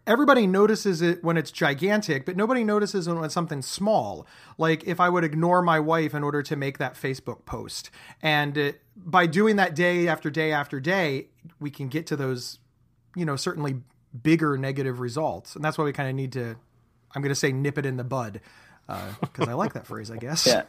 everybody 0.07 0.48
notices 0.48 1.02
it 1.02 1.24
when 1.24 1.38
it's 1.38 1.52
gigantic, 1.52 2.25
but 2.25 2.36
nobody 2.36 2.63
notices 2.63 3.07
when 3.07 3.24
it's 3.24 3.34
something 3.34 3.62
small. 3.62 4.28
Like 4.57 4.84
if 4.86 5.00
I 5.00 5.10
would 5.10 5.24
ignore 5.24 5.62
my 5.62 5.80
wife 5.80 6.13
in 6.13 6.24
order 6.24 6.42
to 6.44 6.56
make 6.56 6.78
that 6.78 6.96
Facebook 6.96 7.46
post. 7.46 7.90
And 8.22 8.57
it, 8.57 8.81
by 8.96 9.25
doing 9.28 9.56
that 9.57 9.75
day 9.75 10.07
after 10.07 10.30
day 10.30 10.52
after 10.52 10.80
day, 10.80 11.28
we 11.60 11.69
can 11.69 11.88
get 11.88 12.07
to 12.07 12.16
those, 12.16 12.60
you 13.16 13.25
know, 13.25 13.36
certainly 13.36 13.81
bigger 14.22 14.57
negative 14.57 15.00
results. 15.00 15.56
And 15.56 15.63
that's 15.63 15.78
why 15.78 15.84
we 15.84 15.94
kind 15.94 16.10
of 16.10 16.16
need 16.16 16.31
to 16.34 16.56
I'm 17.16 17.22
going 17.22 17.30
to 17.30 17.36
say 17.36 17.52
nip 17.52 17.78
it 17.78 17.86
in 17.86 17.98
the 17.98 18.04
bud 18.04 18.42
because 18.88 19.48
uh, 19.48 19.52
I 19.52 19.54
like 19.54 19.74
that 19.74 19.88
phrase, 19.88 20.12
I 20.12 20.18
guess. 20.18 20.46
Yeah, 20.46 20.63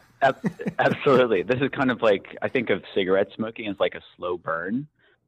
absolutely. 0.79 1.43
This 1.43 1.61
is 1.61 1.69
kind 1.69 1.91
of 1.91 2.01
like 2.01 2.35
I 2.41 2.47
think 2.47 2.69
of 2.69 2.83
cigarette 2.95 3.27
smoking 3.35 3.67
as 3.67 3.75
like 3.79 3.93
a 3.93 4.01
slow 4.15 4.37
burn. 4.37 4.87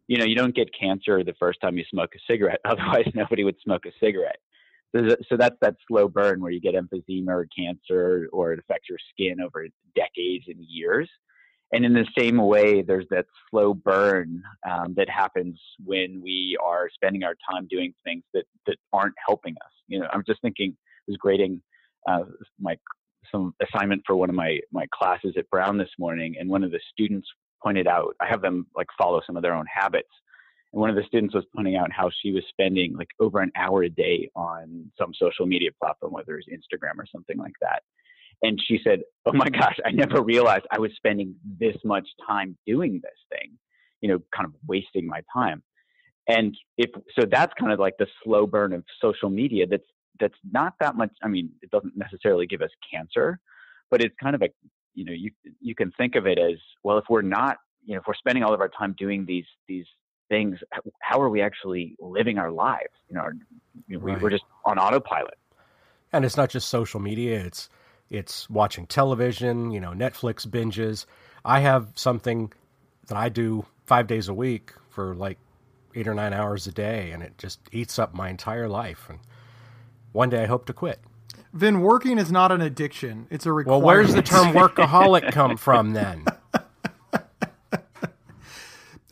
You 0.09 0.17
know, 0.17 0.25
you 0.25 0.33
don't 0.33 0.55
get 0.55 0.69
cancer 0.73 1.23
the 1.23 1.35
first 1.39 1.61
time 1.61 1.77
you 1.77 1.83
smoke 1.87 2.09
a 2.15 2.19
cigarette. 2.27 2.59
Otherwise, 2.65 3.05
nobody 3.13 3.43
would 3.43 3.57
smoke 3.63 3.85
a 3.85 3.91
cigarette. 4.03 4.39
So 4.95 5.37
that's 5.37 5.55
that 5.61 5.75
slow 5.87 6.07
burn 6.07 6.41
where 6.41 6.51
you 6.51 6.59
get 6.59 6.73
emphysema 6.73 7.27
or 7.27 7.47
cancer, 7.55 8.27
or 8.33 8.53
it 8.53 8.59
affects 8.59 8.89
your 8.89 8.97
skin 9.13 9.39
over 9.39 9.67
decades 9.95 10.45
and 10.47 10.57
years. 10.67 11.07
And 11.71 11.85
in 11.85 11.93
the 11.93 12.07
same 12.17 12.37
way, 12.37 12.81
there's 12.81 13.05
that 13.11 13.27
slow 13.51 13.75
burn 13.75 14.41
um, 14.67 14.95
that 14.97 15.07
happens 15.07 15.61
when 15.85 16.19
we 16.23 16.57
are 16.65 16.89
spending 16.91 17.23
our 17.23 17.35
time 17.51 17.67
doing 17.69 17.93
things 18.03 18.23
that 18.33 18.45
that 18.65 18.77
aren't 18.91 19.13
helping 19.27 19.53
us. 19.63 19.71
You 19.87 19.99
know, 19.99 20.07
I'm 20.11 20.23
just 20.25 20.41
thinking 20.41 20.75
I 20.75 21.03
was 21.07 21.17
grading 21.17 21.61
uh, 22.09 22.23
my 22.59 22.75
some 23.31 23.53
assignment 23.61 24.01
for 24.07 24.15
one 24.15 24.31
of 24.31 24.35
my 24.35 24.57
my 24.71 24.87
classes 24.91 25.35
at 25.37 25.47
Brown 25.51 25.77
this 25.77 25.91
morning, 25.99 26.33
and 26.39 26.49
one 26.49 26.63
of 26.63 26.71
the 26.71 26.79
students 26.91 27.27
pointed 27.63 27.87
out 27.87 28.15
I 28.21 28.27
have 28.27 28.41
them 28.41 28.67
like 28.75 28.87
follow 28.97 29.21
some 29.25 29.37
of 29.37 29.43
their 29.43 29.53
own 29.53 29.65
habits, 29.73 30.09
and 30.73 30.79
one 30.79 30.89
of 30.89 30.95
the 30.95 31.03
students 31.03 31.35
was 31.35 31.45
pointing 31.55 31.75
out 31.75 31.91
how 31.91 32.09
she 32.21 32.31
was 32.31 32.43
spending 32.49 32.95
like 32.95 33.09
over 33.19 33.39
an 33.39 33.51
hour 33.55 33.83
a 33.83 33.89
day 33.89 34.29
on 34.35 34.91
some 34.97 35.13
social 35.13 35.45
media 35.45 35.69
platform, 35.81 36.13
whether 36.13 36.37
it's 36.37 36.47
Instagram 36.47 36.97
or 36.97 37.05
something 37.11 37.37
like 37.37 37.53
that. 37.61 37.83
And 38.41 38.59
she 38.67 38.79
said, 38.83 39.01
"Oh 39.25 39.33
my 39.33 39.49
gosh, 39.49 39.77
I 39.85 39.91
never 39.91 40.21
realized 40.21 40.65
I 40.71 40.79
was 40.79 40.91
spending 40.95 41.35
this 41.59 41.75
much 41.83 42.07
time 42.25 42.57
doing 42.65 43.01
this 43.03 43.19
thing, 43.29 43.57
you 44.01 44.09
know, 44.09 44.19
kind 44.35 44.45
of 44.45 44.53
wasting 44.67 45.07
my 45.07 45.21
time." 45.33 45.63
And 46.27 46.55
if 46.77 46.91
so, 47.17 47.25
that's 47.29 47.53
kind 47.59 47.71
of 47.71 47.79
like 47.79 47.97
the 47.97 48.07
slow 48.23 48.45
burn 48.45 48.71
of 48.71 48.83
social 49.01 49.29
media 49.29 49.65
that's 49.67 49.83
that's 50.19 50.37
not 50.51 50.73
that 50.79 50.95
much. 50.95 51.11
I 51.23 51.27
mean, 51.27 51.49
it 51.61 51.71
doesn't 51.71 51.97
necessarily 51.97 52.45
give 52.45 52.61
us 52.61 52.69
cancer, 52.91 53.39
but 53.89 54.01
it's 54.01 54.15
kind 54.21 54.35
of 54.35 54.41
a 54.41 54.49
you 54.95 55.05
know 55.05 55.13
you 55.13 55.31
you 55.59 55.75
can 55.75 55.91
think 55.91 56.15
of 56.15 56.25
it 56.25 56.37
as 56.37 56.57
well 56.83 56.97
if 56.97 57.05
we're 57.09 57.21
not 57.21 57.57
you 57.85 57.93
know 57.93 57.99
if 57.99 58.07
we're 58.07 58.13
spending 58.13 58.43
all 58.43 58.53
of 58.53 58.61
our 58.61 58.69
time 58.69 58.95
doing 58.97 59.25
these 59.25 59.45
these 59.67 59.85
things 60.29 60.59
how 61.01 61.19
are 61.19 61.29
we 61.29 61.41
actually 61.41 61.95
living 61.99 62.37
our 62.37 62.51
lives 62.51 62.93
you 63.07 63.15
know, 63.15 63.21
our, 63.21 63.33
you 63.87 63.97
know 63.97 64.03
right. 64.03 64.21
we're 64.21 64.29
just 64.29 64.43
on 64.65 64.77
autopilot 64.77 65.37
and 66.11 66.25
it's 66.25 66.37
not 66.37 66.49
just 66.49 66.69
social 66.69 66.99
media 66.99 67.39
it's 67.39 67.69
it's 68.09 68.49
watching 68.49 68.85
television 68.85 69.71
you 69.71 69.79
know 69.79 69.91
netflix 69.91 70.47
binges 70.47 71.05
i 71.45 71.59
have 71.59 71.87
something 71.95 72.51
that 73.07 73.17
i 73.17 73.29
do 73.29 73.65
five 73.85 74.07
days 74.07 74.27
a 74.27 74.33
week 74.33 74.73
for 74.89 75.15
like 75.15 75.37
eight 75.95 76.07
or 76.07 76.13
nine 76.13 76.33
hours 76.33 76.67
a 76.67 76.71
day 76.71 77.11
and 77.11 77.23
it 77.23 77.35
just 77.37 77.59
eats 77.71 77.97
up 77.97 78.13
my 78.13 78.29
entire 78.29 78.69
life 78.69 79.07
and 79.09 79.19
one 80.11 80.29
day 80.29 80.43
I 80.43 80.47
hope 80.47 80.65
to 80.65 80.73
quit. 80.73 80.99
Vin, 81.53 81.81
working 81.81 82.17
is 82.17 82.31
not 82.31 82.51
an 82.51 82.61
addiction; 82.61 83.27
it's 83.29 83.45
a 83.45 83.51
requirement. 83.51 83.83
Well, 83.83 83.95
where's 83.95 84.13
the 84.13 84.21
term 84.21 84.53
workaholic 84.53 85.31
come 85.31 85.57
from 85.57 85.93
then? 85.93 86.25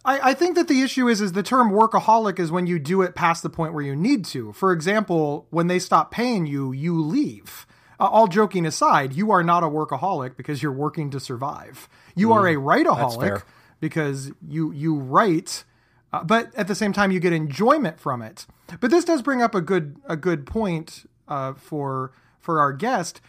I, 0.05 0.29
I, 0.29 0.33
think 0.33 0.55
that 0.55 0.67
the 0.67 0.81
issue 0.81 1.07
is 1.07 1.19
is 1.19 1.33
the 1.33 1.43
term 1.43 1.71
workaholic 1.71 2.39
is 2.39 2.51
when 2.51 2.67
you 2.67 2.79
do 2.79 3.01
it 3.01 3.15
past 3.15 3.43
the 3.43 3.49
point 3.49 3.73
where 3.73 3.83
you 3.83 3.95
need 3.95 4.23
to. 4.25 4.53
For 4.53 4.71
example, 4.71 5.47
when 5.49 5.67
they 5.67 5.79
stop 5.79 6.11
paying 6.11 6.45
you, 6.45 6.71
you 6.71 7.01
leave. 7.01 7.65
Uh, 7.99 8.05
all 8.05 8.27
joking 8.27 8.65
aside, 8.65 9.13
you 9.13 9.31
are 9.31 9.43
not 9.43 9.63
a 9.63 9.67
workaholic 9.67 10.37
because 10.37 10.61
you're 10.61 10.71
working 10.71 11.09
to 11.09 11.19
survive. 11.19 11.89
You 12.15 12.29
mm, 12.29 12.35
are 12.35 12.47
a 12.47 12.55
writeaholic 12.55 13.41
because 13.79 14.31
you 14.47 14.71
you 14.71 14.95
write 14.95 15.65
uh, 16.13 16.23
but 16.23 16.53
at 16.55 16.67
the 16.67 16.75
same 16.75 16.93
time, 16.93 17.11
you 17.11 17.19
get 17.19 17.33
enjoyment 17.33 17.99
from 17.99 18.21
it. 18.21 18.47
But 18.79 18.91
this 18.91 19.03
does 19.03 19.21
bring 19.21 19.41
up 19.41 19.53
a 19.53 19.61
good 19.61 19.97
a 20.05 20.15
good 20.15 20.45
point 20.45 21.05
uh, 21.27 21.53
for 21.53 22.13
for 22.39 22.59
our 22.59 22.73
guest. 22.73 23.21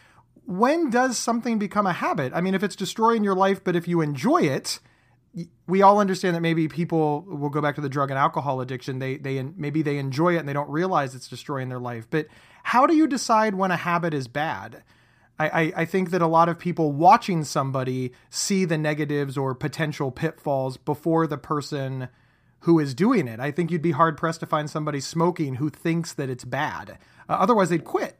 When 0.45 0.89
does 0.89 1.17
something 1.17 1.59
become 1.59 1.85
a 1.85 1.93
habit? 1.93 2.31
I 2.33 2.41
mean, 2.41 2.55
if 2.55 2.63
it's 2.63 2.75
destroying 2.75 3.23
your 3.23 3.35
life, 3.35 3.63
but 3.63 3.75
if 3.75 3.87
you 3.87 4.01
enjoy 4.01 4.41
it, 4.41 4.79
we 5.67 5.81
all 5.81 5.99
understand 5.99 6.35
that 6.35 6.41
maybe 6.41 6.67
people 6.67 7.21
will 7.21 7.49
go 7.49 7.61
back 7.61 7.75
to 7.75 7.81
the 7.81 7.89
drug 7.89 8.09
and 8.09 8.17
alcohol 8.17 8.61
addiction. 8.61 8.99
They 8.99 9.17
they 9.17 9.41
maybe 9.43 9.81
they 9.81 9.97
enjoy 9.97 10.35
it 10.35 10.39
and 10.39 10.49
they 10.49 10.53
don't 10.53 10.69
realize 10.69 11.13
it's 11.13 11.27
destroying 11.27 11.69
their 11.69 11.79
life. 11.79 12.07
But 12.09 12.27
how 12.63 12.87
do 12.87 12.95
you 12.95 13.07
decide 13.07 13.55
when 13.55 13.71
a 13.71 13.77
habit 13.77 14.13
is 14.13 14.27
bad? 14.27 14.83
I, 15.37 15.47
I, 15.47 15.73
I 15.77 15.85
think 15.85 16.11
that 16.11 16.21
a 16.21 16.27
lot 16.27 16.49
of 16.49 16.59
people 16.59 16.91
watching 16.91 17.43
somebody 17.43 18.11
see 18.29 18.65
the 18.65 18.77
negatives 18.77 19.37
or 19.37 19.55
potential 19.55 20.11
pitfalls 20.11 20.77
before 20.77 21.27
the 21.27 21.37
person 21.37 22.09
who 22.61 22.77
is 22.77 22.93
doing 22.93 23.27
it. 23.27 23.39
I 23.39 23.51
think 23.51 23.71
you'd 23.71 23.81
be 23.81 23.91
hard 23.91 24.17
pressed 24.17 24.41
to 24.41 24.45
find 24.45 24.69
somebody 24.69 24.99
smoking 24.99 25.55
who 25.55 25.69
thinks 25.69 26.13
that 26.13 26.29
it's 26.29 26.43
bad. 26.43 26.97
Uh, 27.29 27.33
otherwise, 27.33 27.69
they'd 27.69 27.85
quit. 27.85 28.17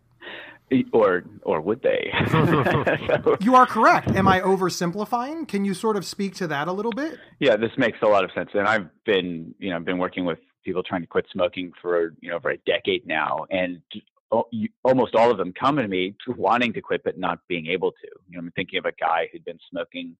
Or 0.94 1.24
or 1.42 1.62
would 1.62 1.82
they? 1.82 2.13
so, 2.32 3.38
you 3.42 3.56
are 3.56 3.66
correct. 3.66 4.10
Am 4.10 4.28
I 4.28 4.39
oversimplifying? 4.39 5.48
Can 5.48 5.66
you 5.66 5.74
sort 5.74 5.98
of 5.98 6.06
speak 6.06 6.36
to 6.36 6.48
that 6.48 6.68
a 6.68 6.72
little 6.72 6.92
bit? 6.92 7.18
Yeah, 7.39 7.56
this 7.56 7.72
makes 7.75 7.98
a 8.04 8.06
lot 8.06 8.24
of 8.24 8.30
sense. 8.36 8.51
And 8.54 8.68
I've 8.68 8.88
been, 9.04 9.56
you 9.58 9.72
know, 9.72 9.78
I've 9.78 9.86
been 9.86 9.98
working 9.98 10.25
with 10.25 10.38
people 10.63 10.84
trying 10.84 11.01
to 11.01 11.08
quit 11.08 11.25
smoking 11.32 11.72
for 11.82 12.13
you 12.22 12.30
know 12.30 12.36
over 12.36 12.51
a 12.51 12.58
decade 12.60 13.08
now, 13.08 13.48
and 13.50 13.82
almost 14.84 15.16
all 15.16 15.32
of 15.32 15.38
them 15.39 15.54
come 15.60 15.78
to 15.78 15.88
me 15.88 16.16
wanting 16.28 16.72
to 16.74 16.82
quit 16.82 17.04
but 17.04 17.18
not 17.18 17.39
being 17.48 17.66
able 17.66 17.92
to. 17.92 18.08
You 18.28 18.38
know, 18.38 18.46
I'm 18.46 18.51
thinking 18.51 18.78
of 18.78 18.86
a 18.86 18.92
guy 18.92 19.28
who'd 19.32 19.46
been 19.46 19.60
smoking 19.72 20.16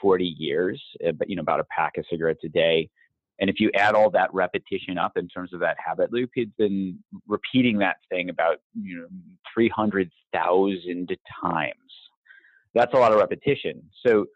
40 0.00 0.24
years, 0.24 0.82
eh, 1.04 1.12
but 1.12 1.30
you 1.30 1.36
know, 1.36 1.42
about 1.42 1.60
a 1.60 1.64
pack 1.64 1.96
of 1.96 2.04
cigarettes 2.10 2.40
a 2.44 2.48
day. 2.48 2.90
And 3.38 3.50
if 3.50 3.60
you 3.60 3.70
add 3.74 3.94
all 3.94 4.10
that 4.10 4.32
repetition 4.32 4.98
up 4.98 5.16
in 5.16 5.28
terms 5.28 5.52
of 5.52 5.60
that 5.60 5.76
habit 5.84 6.12
loop, 6.12 6.30
he'd 6.34 6.56
been 6.56 6.98
repeating 7.26 7.78
that 7.78 7.96
thing 8.08 8.30
about 8.30 8.58
you 8.74 8.96
know 8.98 9.06
300,000 9.54 11.16
times. 11.42 11.72
That's 12.74 12.94
a 12.94 12.98
lot 12.98 13.12
of 13.12 13.18
repetition. 13.18 13.82
So 14.06 14.26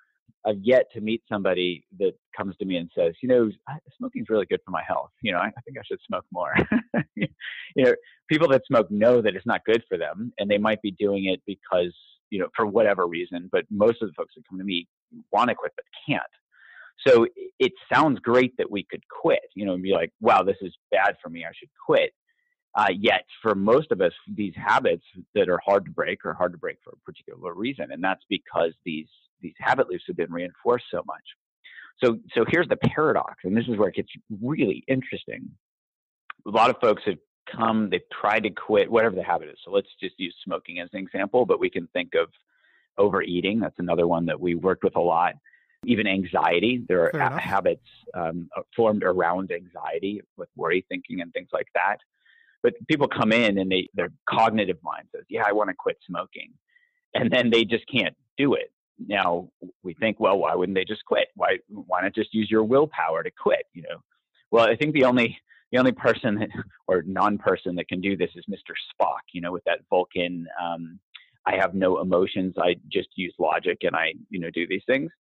I've 0.47 0.61
yet 0.63 0.87
to 0.93 1.01
meet 1.01 1.23
somebody 1.29 1.85
that 1.99 2.13
comes 2.37 2.57
to 2.59 2.65
me 2.65 2.77
and 2.77 2.91
says, 2.97 3.13
you 3.23 3.29
know, 3.29 3.51
smoking's 3.99 4.31
really 4.31 4.47
good 4.47 4.61
for 4.65 4.71
my 4.71 4.83
health. 4.87 5.11
You 5.23 5.33
know, 5.33 5.39
I, 5.39 5.47
I 5.47 5.61
think 5.63 5.77
I 5.79 5.83
should 5.87 6.01
smoke 6.07 6.25
more. 6.33 6.55
you 7.17 7.29
know, 7.77 7.93
people 8.29 8.49
that 8.49 8.63
smoke 8.67 8.91
know 8.91 9.21
that 9.21 9.37
it's 9.37 9.47
not 9.47 9.65
good 9.65 9.83
for 9.89 9.99
them, 9.99 10.33
and 10.39 10.51
they 10.51 10.59
might 10.59 10.81
be 10.83 10.93
doing 10.93 11.27
it 11.27 11.43
because 11.47 11.95
you 12.31 12.39
know 12.39 12.49
for 12.57 12.67
whatever 12.67 13.07
reason. 13.07 13.49
But 13.53 13.65
most 13.71 14.03
of 14.03 14.09
the 14.09 14.15
folks 14.15 14.35
that 14.37 14.49
come 14.49 14.59
to 14.59 14.65
me 14.65 14.89
want 15.33 15.49
to 15.49 15.55
quit 15.55 15.73
but 15.77 15.85
can't. 16.07 16.23
So 17.07 17.27
it 17.59 17.73
sounds 17.93 18.19
great 18.21 18.55
that 18.59 18.71
we 18.71 18.85
could 18.85 19.03
quit, 19.09 19.41
you 19.55 19.65
know, 19.65 19.75
and 19.75 19.83
be 19.83 19.93
like, 19.93 20.13
wow, 20.21 20.43
this 20.43 20.57
is 20.61 20.75
bad 20.91 21.17
for 21.23 21.29
me. 21.29 21.45
I 21.45 21.53
should 21.59 21.71
quit. 21.87 22.13
Uh, 22.75 22.89
yet 22.97 23.25
for 23.43 23.55
most 23.55 23.91
of 23.91 24.01
us, 24.01 24.13
these 24.33 24.55
habits 24.55 25.05
that 25.35 25.49
are 25.49 25.61
hard 25.65 25.85
to 25.87 25.91
break 25.91 26.25
are 26.25 26.35
hard 26.35 26.53
to 26.53 26.59
break 26.59 26.77
for 26.85 26.93
a 26.93 27.11
particular 27.11 27.53
reason, 27.55 27.91
and 27.91 28.03
that's 28.03 28.23
because 28.29 28.73
these 28.85 29.09
these 29.41 29.55
habit 29.59 29.89
loops 29.91 30.05
have 30.07 30.17
been 30.17 30.33
reinforced 30.33 30.85
so 30.91 31.03
much. 31.07 31.25
So 32.03 32.19
so 32.35 32.45
here's 32.49 32.69
the 32.69 32.77
paradox, 32.77 33.39
and 33.45 33.57
this 33.57 33.67
is 33.67 33.77
where 33.77 33.89
it 33.89 33.97
gets 33.97 34.11
really 34.41 34.85
interesting. 34.87 35.51
A 36.47 36.51
lot 36.51 36.71
of 36.71 36.77
folks 36.81 37.03
have 37.07 37.19
come, 37.51 37.91
they've 37.91 38.01
tried 38.13 38.45
to 38.45 38.51
quit 38.51 38.91
whatever 38.91 39.17
the 39.17 39.23
habit 39.23 39.49
is. 39.49 39.59
So 39.65 39.73
let's 39.73 39.89
just 40.01 40.15
use 40.19 40.35
smoking 40.45 40.81
as 40.81 40.89
an 40.93 41.01
example, 41.01 41.45
but 41.45 41.61
we 41.61 41.71
can 41.71 41.89
think 41.89 42.15
of 42.15 42.29
overeating. 42.99 43.61
That's 43.61 43.79
another 43.79 44.07
one 44.07 44.27
that 44.27 44.41
we 44.41 44.55
worked 44.55 44.85
with 44.85 44.97
a 44.97 45.01
lot. 45.01 45.35
Even 45.87 46.07
anxiety. 46.07 46.85
There 46.89 47.15
are 47.17 47.39
habits 47.39 47.87
um, 48.15 48.49
formed 48.77 49.03
around 49.03 49.51
anxiety 49.51 50.21
with 50.37 50.49
worry 50.57 50.85
thinking 50.89 51.21
and 51.21 51.33
things 51.33 51.49
like 51.53 51.69
that. 51.75 51.97
But 52.63 52.75
people 52.89 53.09
come 53.09 53.33
in 53.33 53.59
and 53.59 53.71
they 53.71 53.89
their 53.95 54.11
cognitive 54.29 54.77
mind 54.83 55.09
says, 55.15 55.25
"Yeah, 55.29 55.45
I 55.47 55.53
want 55.53 55.71
to 55.71 55.75
quit 55.75 55.97
smoking," 56.07 56.53
and 57.15 57.31
then 57.31 57.51
they 57.51 57.65
just 57.65 57.85
can't 57.91 58.15
do 58.37 58.55
it. 58.55 58.71
Now 58.99 59.49
we 59.83 59.95
think, 59.95 60.21
well, 60.21 60.39
why 60.39 60.55
wouldn't 60.55 60.77
they 60.77 60.85
just 60.85 61.05
quit? 61.07 61.29
Why 61.35 61.57
why 61.69 62.03
not 62.03 62.15
just 62.15 62.35
use 62.35 62.51
your 62.51 62.65
willpower 62.65 63.23
to 63.23 63.31
quit? 63.31 63.65
You 63.73 63.83
know, 63.83 64.03
well, 64.51 64.67
I 64.69 64.77
think 64.77 64.93
the 64.95 65.05
only 65.05 65.39
the 65.73 65.79
only 65.79 65.93
person 65.93 66.39
that, 66.41 66.49
or 66.89 67.03
non-person 67.07 67.75
that 67.77 67.89
can 67.89 68.01
do 68.01 68.17
this 68.17 68.31
is 68.35 68.45
Mr. 68.51 68.75
Spock. 68.93 69.21
You 69.33 69.41
know, 69.41 69.53
with 69.53 69.65
that 69.65 69.81
Vulcan, 69.89 70.47
um, 70.63 70.99
I 71.47 71.57
have 71.57 71.75
no 71.75 72.01
emotions. 72.01 72.55
I 72.59 72.77
just 72.93 73.09
use 73.17 73.35
logic 73.39 73.79
and 73.83 73.97
I 73.97 74.13
you 74.29 74.41
know 74.41 74.51
do 74.51 74.67
these 74.67 74.83
things. 74.87 75.11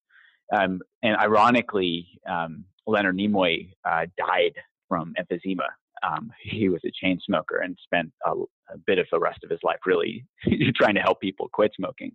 Um, 0.53 0.81
and 1.03 1.17
ironically, 1.17 2.09
um, 2.29 2.65
Leonard 2.87 3.17
Nimoy 3.17 3.73
uh, 3.85 4.07
died 4.19 4.55
from 4.89 5.15
emphysema 5.19 5.69
um, 6.03 6.33
he 6.43 6.69
was 6.69 6.81
a 6.85 6.91
chain 6.91 7.21
smoker 7.25 7.59
and 7.59 7.77
spent 7.83 8.13
a, 8.25 8.33
a, 8.33 8.79
bit 8.87 8.99
of 8.99 9.07
the 9.13 9.19
rest 9.19 9.41
of 9.45 9.51
his 9.51 9.61
life 9.63 9.81
really 9.87 10.25
trying 10.77 10.95
to 10.95 11.01
help 11.01 11.21
people 11.21 11.49
quit 11.53 11.73
smoking. 11.77 12.13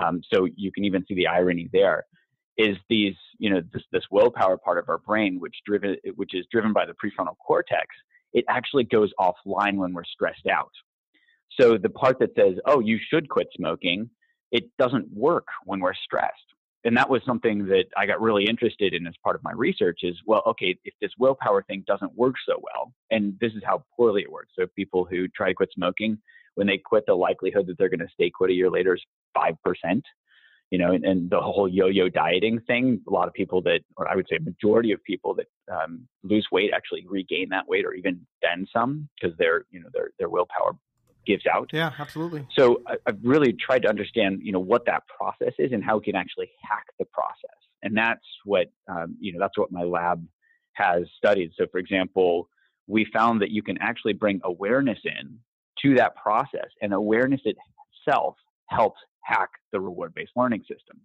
Um, 0.00 0.22
so 0.32 0.46
you 0.56 0.70
can 0.72 0.84
even 0.84 1.04
see 1.06 1.14
the 1.14 1.26
irony 1.26 1.68
there. 1.72 2.06
Is 2.56 2.76
these, 2.88 3.14
you 3.38 3.50
know, 3.50 3.62
this, 3.72 3.82
this 3.90 4.04
willpower 4.10 4.58
part 4.58 4.78
of 4.78 4.88
our 4.88 4.98
brain, 4.98 5.38
which 5.40 5.54
driven, 5.64 5.96
which 6.16 6.34
is 6.34 6.46
driven 6.52 6.72
by 6.72 6.84
the 6.84 6.92
prefrontal 6.92 7.36
cortex, 7.44 7.86
it 8.32 8.44
actually 8.48 8.84
goes 8.84 9.10
offline 9.18 9.76
when 9.76 9.94
we're 9.94 10.04
stressed 10.04 10.46
out. 10.46 10.70
So 11.58 11.78
the 11.78 11.88
part 11.88 12.18
that 12.20 12.34
says, 12.36 12.56
"Oh, 12.66 12.80
you 12.80 12.98
should 13.08 13.28
quit 13.28 13.48
smoking," 13.56 14.10
it 14.52 14.64
doesn't 14.78 15.10
work 15.12 15.46
when 15.64 15.80
we're 15.80 15.94
stressed 15.94 16.34
and 16.84 16.96
that 16.96 17.10
was 17.10 17.22
something 17.26 17.66
that 17.66 17.84
I 17.96 18.06
got 18.06 18.20
really 18.20 18.46
interested 18.46 18.94
in 18.94 19.06
as 19.06 19.14
part 19.22 19.36
of 19.36 19.42
my 19.42 19.52
research 19.52 20.00
is 20.02 20.16
well, 20.26 20.42
okay, 20.46 20.76
if 20.84 20.94
this 21.00 21.10
willpower 21.18 21.62
thing 21.62 21.84
doesn't 21.86 22.14
work 22.16 22.36
so 22.48 22.60
well, 22.62 22.92
and 23.10 23.36
this 23.40 23.52
is 23.52 23.62
how 23.64 23.84
poorly 23.96 24.22
it 24.22 24.32
works. 24.32 24.52
So 24.58 24.66
people 24.74 25.04
who 25.04 25.28
try 25.28 25.48
to 25.48 25.54
quit 25.54 25.70
smoking, 25.74 26.18
when 26.54 26.66
they 26.66 26.78
quit, 26.78 27.04
the 27.06 27.14
likelihood 27.14 27.66
that 27.66 27.78
they're 27.78 27.90
going 27.90 28.00
to 28.00 28.08
stay 28.12 28.30
quit 28.30 28.50
a 28.50 28.54
year 28.54 28.70
later 28.70 28.94
is 28.94 29.02
five 29.34 29.54
percent. 29.64 30.04
You 30.70 30.78
know, 30.78 30.92
and, 30.92 31.04
and, 31.04 31.28
the 31.28 31.40
whole 31.40 31.68
yo-yo 31.68 32.08
dieting 32.08 32.60
thing. 32.60 33.00
A 33.08 33.10
lot 33.10 33.26
of 33.26 33.34
people 33.34 33.60
that, 33.62 33.80
or 33.96 34.08
I 34.08 34.14
would 34.14 34.28
say, 34.30 34.38
majority 34.38 34.92
of 34.92 35.02
people 35.02 35.34
that 35.34 35.46
um, 35.68 36.06
lose 36.22 36.46
weight 36.52 36.70
actually 36.72 37.04
regain 37.08 37.48
that 37.48 37.66
weight 37.66 37.84
or 37.84 37.92
even 37.92 38.24
then 38.40 38.68
some 38.72 39.08
because 39.20 39.36
their, 39.36 39.64
you 39.72 39.80
know, 39.80 39.88
their 39.92 40.10
their 40.20 40.28
willpower 40.28 40.76
gives 41.26 41.44
out. 41.46 41.70
Yeah, 41.72 41.92
absolutely. 41.98 42.46
So 42.56 42.82
I, 42.86 42.96
have 43.06 43.18
really 43.22 43.52
tried 43.52 43.82
to 43.82 43.88
understand, 43.88 44.40
you 44.42 44.52
know, 44.52 44.60
what 44.60 44.86
that 44.86 45.02
process 45.06 45.52
is 45.58 45.72
and 45.72 45.84
how 45.84 45.98
we 45.98 46.04
can 46.04 46.16
actually 46.16 46.50
hack 46.68 46.86
the 46.98 47.04
process. 47.06 47.56
And 47.82 47.96
that's 47.96 48.24
what, 48.44 48.66
um, 48.88 49.16
you 49.20 49.32
know, 49.32 49.38
that's 49.38 49.56
what 49.56 49.72
my 49.72 49.82
lab 49.82 50.26
has 50.74 51.04
studied. 51.16 51.52
So, 51.56 51.66
for 51.70 51.78
example, 51.78 52.48
we 52.86 53.06
found 53.12 53.40
that 53.42 53.50
you 53.50 53.62
can 53.62 53.78
actually 53.80 54.14
bring 54.14 54.40
awareness 54.44 54.98
in 55.04 55.38
to 55.82 55.94
that 55.94 56.14
process, 56.16 56.68
and 56.82 56.92
awareness 56.92 57.40
itself 57.44 58.36
helps 58.66 59.00
hack 59.22 59.48
the 59.72 59.80
reward-based 59.80 60.32
learning 60.36 60.60
system. 60.62 61.00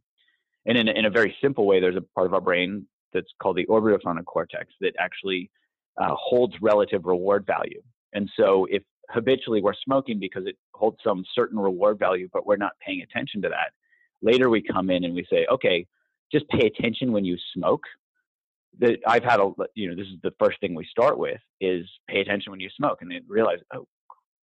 And 0.66 0.78
in 0.78 0.90
a, 0.90 0.92
in 0.92 1.06
a 1.06 1.10
very 1.10 1.36
simple 1.42 1.66
way, 1.66 1.80
there's 1.80 1.96
a 1.96 2.02
part 2.02 2.28
of 2.28 2.34
our 2.34 2.42
brain 2.42 2.88
that's 3.14 3.32
called 3.42 3.56
the 3.56 3.66
orbitofrontal 3.68 4.26
cortex 4.26 4.74
that 4.82 4.94
actually 5.00 5.50
uh, 6.02 6.14
holds 6.14 6.56
relative 6.62 7.06
reward 7.06 7.46
value. 7.46 7.82
And 8.14 8.30
so, 8.38 8.68
if 8.70 8.84
habitually 9.10 9.62
we're 9.62 9.74
smoking 9.84 10.20
because 10.20 10.46
it 10.46 10.58
holds 10.74 10.98
some 11.04 11.24
certain 11.34 11.60
reward 11.60 12.00
value, 12.00 12.30
but 12.34 12.46
we're 12.46 12.58
not 12.58 12.74
paying 12.86 13.02
attention 13.02 13.42
to 13.44 13.50
that. 13.50 13.72
Later 14.22 14.50
we 14.50 14.62
come 14.62 14.90
in 14.90 15.04
and 15.04 15.14
we 15.14 15.26
say, 15.30 15.46
okay, 15.52 15.86
just 16.32 16.48
pay 16.50 16.68
attention 16.68 17.12
when 17.12 17.26
you 17.26 17.38
smoke. 17.54 17.84
That 18.80 18.98
I've 19.08 19.24
had 19.24 19.40
a, 19.40 19.52
you 19.74 19.90
know, 19.90 19.96
this 19.96 20.08
is 20.08 20.20
the 20.22 20.34
first 20.38 20.60
thing 20.60 20.76
we 20.76 20.86
start 20.86 21.18
with 21.18 21.40
is 21.62 21.86
pay 22.10 22.20
attention 22.20 22.52
when 22.52 22.60
you 22.60 22.70
smoke, 22.76 22.98
and 23.02 23.10
then 23.10 23.22
realize, 23.26 23.60
oh, 23.74 23.88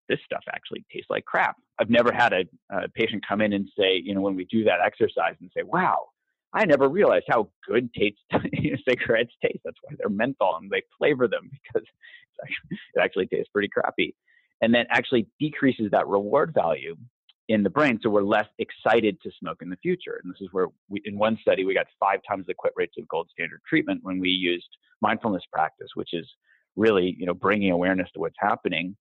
this 0.07 0.19
stuff 0.25 0.43
actually 0.53 0.85
tastes 0.91 1.09
like 1.09 1.25
crap. 1.25 1.57
I've 1.79 1.89
never 1.89 2.13
had 2.13 2.31
a, 2.31 2.43
a 2.69 2.87
patient 2.89 3.25
come 3.27 3.41
in 3.41 3.51
and 3.51 3.67
say, 3.77 4.01
you 4.01 4.15
know, 4.15 4.21
when 4.21 4.35
we 4.35 4.45
do 4.45 4.63
that 4.63 4.79
exercise 4.85 5.35
and 5.41 5.51
say, 5.55 5.63
wow, 5.63 6.07
I 6.53 6.63
never 6.63 6.87
realized 6.87 7.25
how 7.27 7.49
good 7.67 7.93
taste 7.93 8.19
cigarettes 8.87 9.33
taste. 9.43 9.59
That's 9.65 9.77
why 9.81 9.95
they're 9.97 10.09
menthol 10.09 10.57
and 10.61 10.69
they 10.69 10.83
flavor 10.97 11.27
them 11.27 11.49
because 11.51 11.85
it 12.69 13.01
actually 13.01 13.27
tastes 13.27 13.49
pretty 13.51 13.67
crappy 13.67 14.15
and 14.61 14.73
then 14.73 14.85
actually 14.89 15.27
decreases 15.39 15.89
that 15.91 16.07
reward 16.07 16.53
value 16.53 16.95
in 17.49 17.63
the 17.63 17.69
brain. 17.69 17.99
So 18.01 18.09
we're 18.09 18.23
less 18.23 18.47
excited 18.59 19.21
to 19.21 19.31
smoke 19.39 19.61
in 19.61 19.69
the 19.69 19.75
future. 19.77 20.21
And 20.23 20.31
this 20.31 20.41
is 20.41 20.47
where 20.51 20.67
we, 20.89 21.01
in 21.05 21.17
one 21.17 21.37
study 21.41 21.65
we 21.65 21.73
got 21.73 21.87
five 21.99 22.19
times 22.27 22.45
the 22.47 22.53
quit 22.53 22.73
rates 22.75 22.95
of 22.97 23.07
gold 23.07 23.27
standard 23.31 23.61
treatment 23.67 23.99
when 24.03 24.19
we 24.19 24.29
used 24.29 24.67
mindfulness 25.01 25.43
practice 25.51 25.89
which 25.95 26.13
is 26.13 26.27
really 26.75 27.15
you 27.17 27.25
know 27.25 27.33
bringing 27.33 27.71
awareness 27.71 28.09
to 28.13 28.19
what's 28.19 28.35
happening 28.39 28.95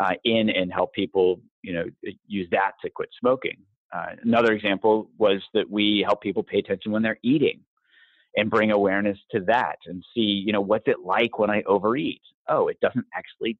uh, 0.00 0.14
in 0.24 0.50
and 0.50 0.72
help 0.72 0.92
people 0.92 1.40
you 1.62 1.72
know 1.72 1.84
use 2.26 2.48
that 2.50 2.72
to 2.82 2.90
quit 2.90 3.08
smoking. 3.20 3.56
Uh, 3.94 4.16
another 4.22 4.52
example 4.52 5.08
was 5.18 5.40
that 5.54 5.70
we 5.70 6.02
help 6.04 6.20
people 6.20 6.42
pay 6.42 6.58
attention 6.58 6.90
when 6.90 7.02
they're 7.02 7.18
eating 7.22 7.60
and 8.36 8.50
bring 8.50 8.72
awareness 8.72 9.16
to 9.30 9.40
that 9.40 9.76
and 9.86 10.04
see 10.14 10.42
you 10.46 10.52
know 10.52 10.60
what's 10.60 10.88
it 10.88 11.00
like 11.04 11.38
when 11.38 11.50
i 11.50 11.62
overeat? 11.66 12.20
Oh 12.48 12.68
it 12.68 12.78
doesn't 12.80 13.06
actually 13.14 13.56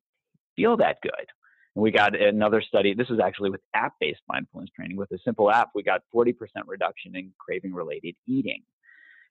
feel 0.56 0.76
that 0.76 0.98
good 1.02 1.26
we 1.74 1.90
got 1.90 2.18
another 2.20 2.62
study. 2.62 2.94
This 2.94 3.10
is 3.10 3.18
actually 3.18 3.50
with 3.50 3.60
app 3.74 3.94
based 4.00 4.20
mindfulness 4.28 4.70
training. 4.76 4.96
With 4.96 5.10
a 5.10 5.18
simple 5.24 5.50
app, 5.50 5.70
we 5.74 5.82
got 5.82 6.02
40% 6.14 6.34
reduction 6.66 7.16
in 7.16 7.32
craving 7.38 7.74
related 7.74 8.14
eating. 8.26 8.62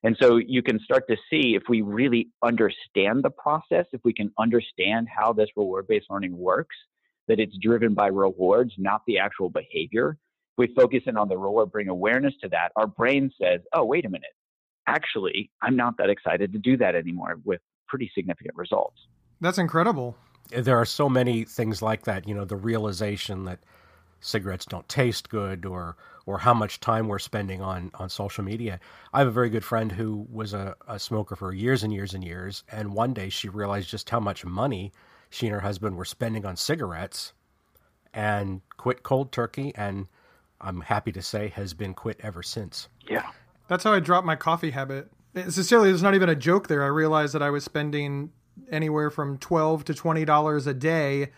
And 0.04 0.18
so 0.22 0.36
you 0.36 0.62
can 0.62 0.80
start 0.82 1.08
to 1.08 1.16
see 1.30 1.56
if 1.56 1.64
we 1.70 1.82
really 1.82 2.30
understand 2.44 3.24
the 3.24 3.30
process, 3.30 3.86
if 3.94 4.02
we 4.04 4.14
can 4.14 4.32
understand 4.38 5.08
how 5.08 5.32
this 5.32 5.48
reward 5.56 5.88
based 5.88 6.08
learning 6.10 6.38
works, 6.38 6.76
that 7.30 7.40
it's 7.40 7.56
driven 7.62 7.94
by 7.94 8.08
rewards, 8.08 8.74
not 8.78 9.02
the 9.08 9.20
actual 9.20 9.50
behavior. 9.50 10.18
If 10.52 10.58
we 10.58 10.76
focus 10.76 11.04
in 11.06 11.16
on 11.16 11.30
the 11.30 11.38
reward, 11.38 11.72
bring 11.72 11.88
awareness 11.88 12.34
to 12.42 12.50
that, 12.50 12.74
our 12.76 12.86
brain 12.86 13.32
says, 13.42 13.62
oh, 13.72 13.86
wait 13.86 14.06
a 14.06 14.10
minute. 14.10 14.34
Actually, 14.86 15.50
I'm 15.62 15.78
not 15.78 15.98
that 16.00 16.10
excited 16.10 16.52
to 16.52 16.60
do 16.60 16.76
that 16.78 16.96
anymore 16.96 17.40
with 17.46 17.62
pretty 17.88 18.12
significant 18.14 18.58
results. 18.58 18.98
That's 19.40 19.58
incredible 19.58 20.18
there 20.50 20.78
are 20.78 20.86
so 20.86 21.10
many 21.10 21.44
things 21.44 21.82
like 21.82 22.04
that. 22.04 22.28
You 22.28 22.36
know, 22.36 22.46
the 22.46 22.56
realization 22.56 23.46
that 23.46 23.60
cigarettes 24.22 24.66
don't 24.66 24.88
taste 24.88 25.30
good, 25.30 25.66
or 25.66 25.98
or 26.26 26.40
how 26.40 26.54
much 26.54 26.80
time 26.80 27.08
we're 27.08 27.20
spending 27.20 27.62
on 27.62 27.92
on 27.96 28.10
social 28.10 28.44
media. 28.44 28.80
I 29.14 29.20
have 29.20 29.28
a 29.28 29.32
very 29.32 29.50
good 29.50 29.66
friend 29.66 29.92
who 29.92 30.26
was 30.32 30.54
a, 30.54 30.76
a 30.88 31.00
smoker 31.00 31.36
for 31.36 31.54
years 31.54 31.84
and 31.84 31.94
years 31.94 32.14
and 32.14 32.24
years, 32.24 32.64
and 32.72 32.94
one 32.94 33.14
day 33.14 33.30
she 33.30 33.50
realized 33.50 33.90
just 33.90 34.10
how 34.10 34.20
much 34.20 34.46
money 34.46 34.92
she 35.30 35.48
and 35.48 35.54
her 35.54 35.62
husband 35.62 35.98
were 35.98 36.06
spending 36.06 36.46
on 36.46 36.56
cigarettes, 36.56 37.34
and 38.14 38.62
quit 38.78 39.04
cold 39.04 39.32
turkey. 39.32 39.74
And 39.76 40.08
I'm 40.62 40.82
happy 40.82 41.12
to 41.12 41.22
say 41.22 41.50
has 41.50 41.74
been 41.74 41.94
quit 41.94 42.20
ever 42.22 42.44
since. 42.44 42.88
Yeah, 43.10 43.30
that's 43.68 43.84
how 43.84 43.94
I 43.94 44.00
dropped 44.00 44.26
my 44.26 44.36
coffee 44.36 44.72
habit. 44.72 45.10
Sincerely, 45.36 45.90
there's 45.90 46.04
not 46.04 46.14
even 46.14 46.30
a 46.30 46.36
joke 46.36 46.68
there. 46.68 46.84
I 46.84 46.88
realized 46.88 47.34
that 47.34 47.42
I 47.42 47.50
was 47.50 47.64
spending 47.64 48.32
anywhere 48.70 49.10
from 49.10 49.38
12 49.38 49.86
to 49.86 49.94
20 49.94 50.26
dollars 50.26 50.68
a 50.68 50.74
day 50.74 51.30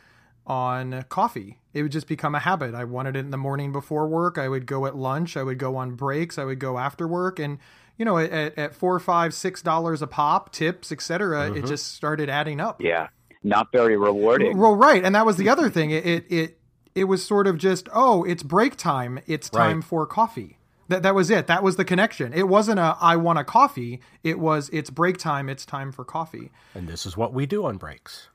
on 0.48 1.04
coffee. 1.10 1.60
It 1.74 1.82
would 1.82 1.92
just 1.92 2.08
become 2.08 2.36
a 2.36 2.40
habit. 2.40 2.76
I 2.76 2.84
wanted 2.84 3.16
it 3.16 3.20
in 3.20 3.32
the 3.32 3.38
morning 3.38 3.72
before 3.72 4.08
work. 4.08 4.38
I 4.38 4.48
would 4.48 4.66
go 4.66 4.86
at 4.86 4.96
lunch. 4.96 5.36
I 5.36 5.44
would 5.44 5.58
go 5.58 5.76
on 5.76 5.96
breaks. 5.96 6.38
I 6.38 6.44
would 6.44 6.60
go 6.60 6.78
after 6.78 7.08
work. 7.08 7.40
And, 7.40 7.58
you 7.98 8.06
know, 8.06 8.18
at, 8.18 8.58
at 8.58 8.76
four, 8.76 9.00
five, 9.00 9.34
six 9.34 9.62
dollars 9.62 10.02
a 10.02 10.08
pop, 10.08 10.52
tips, 10.52 10.92
etc., 10.92 11.50
mm-hmm. 11.50 11.58
it 11.58 11.66
just 11.66 11.94
started 11.94 12.30
adding 12.30 12.60
up. 12.60 12.82
Yeah. 12.82 13.08
Not 13.44 13.72
very 13.72 13.98
rewarding. 13.98 14.58
Well, 14.58 14.76
right. 14.76 15.04
And 15.04 15.14
that 15.16 15.26
was 15.26 15.38
the 15.38 15.50
other 15.50 15.70
thing. 15.70 15.92
It, 15.92 16.06
it, 16.06 16.26
it, 16.30 16.60
it 16.96 17.04
was 17.06 17.26
sort 17.26 17.48
of 17.48 17.58
just, 17.58 17.90
oh, 17.94 18.24
it's 18.24 18.42
break 18.42 18.76
time. 18.76 19.20
It's 19.28 19.50
time 19.50 19.78
right. 19.78 19.84
for 19.84 20.06
coffee. 20.06 20.58
That, 20.88 21.04
that 21.04 21.16
was 21.16 21.30
it. 21.30 21.48
That 21.48 21.64
was 21.64 21.76
the 21.76 21.86
connection. 21.86 22.34
It 22.34 22.48
wasn't 22.48 22.80
a 22.80 22.96
I 23.00 23.16
want 23.16 23.40
a 23.40 23.44
coffee. 23.44 24.02
It 24.24 24.40
was 24.40 24.70
it's 24.72 24.90
break 24.90 25.18
time. 25.18 25.50
It's 25.50 25.66
time 25.66 25.92
for 25.92 26.06
coffee. 26.06 26.52
And 26.74 26.88
this 26.88 27.06
is 27.06 27.18
what 27.18 27.34
we 27.34 27.46
do 27.46 27.66
on 27.66 27.78
breaks. 27.78 28.30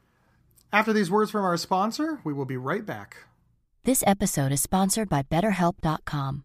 After 0.72 0.92
these 0.92 1.10
words 1.10 1.30
from 1.30 1.44
our 1.44 1.56
sponsor, 1.56 2.20
we 2.24 2.32
will 2.32 2.44
be 2.44 2.56
right 2.56 2.84
back. 2.84 3.24
This 3.84 4.04
episode 4.06 4.52
is 4.52 4.60
sponsored 4.60 5.08
by 5.08 5.22
BetterHelp.com. 5.22 6.44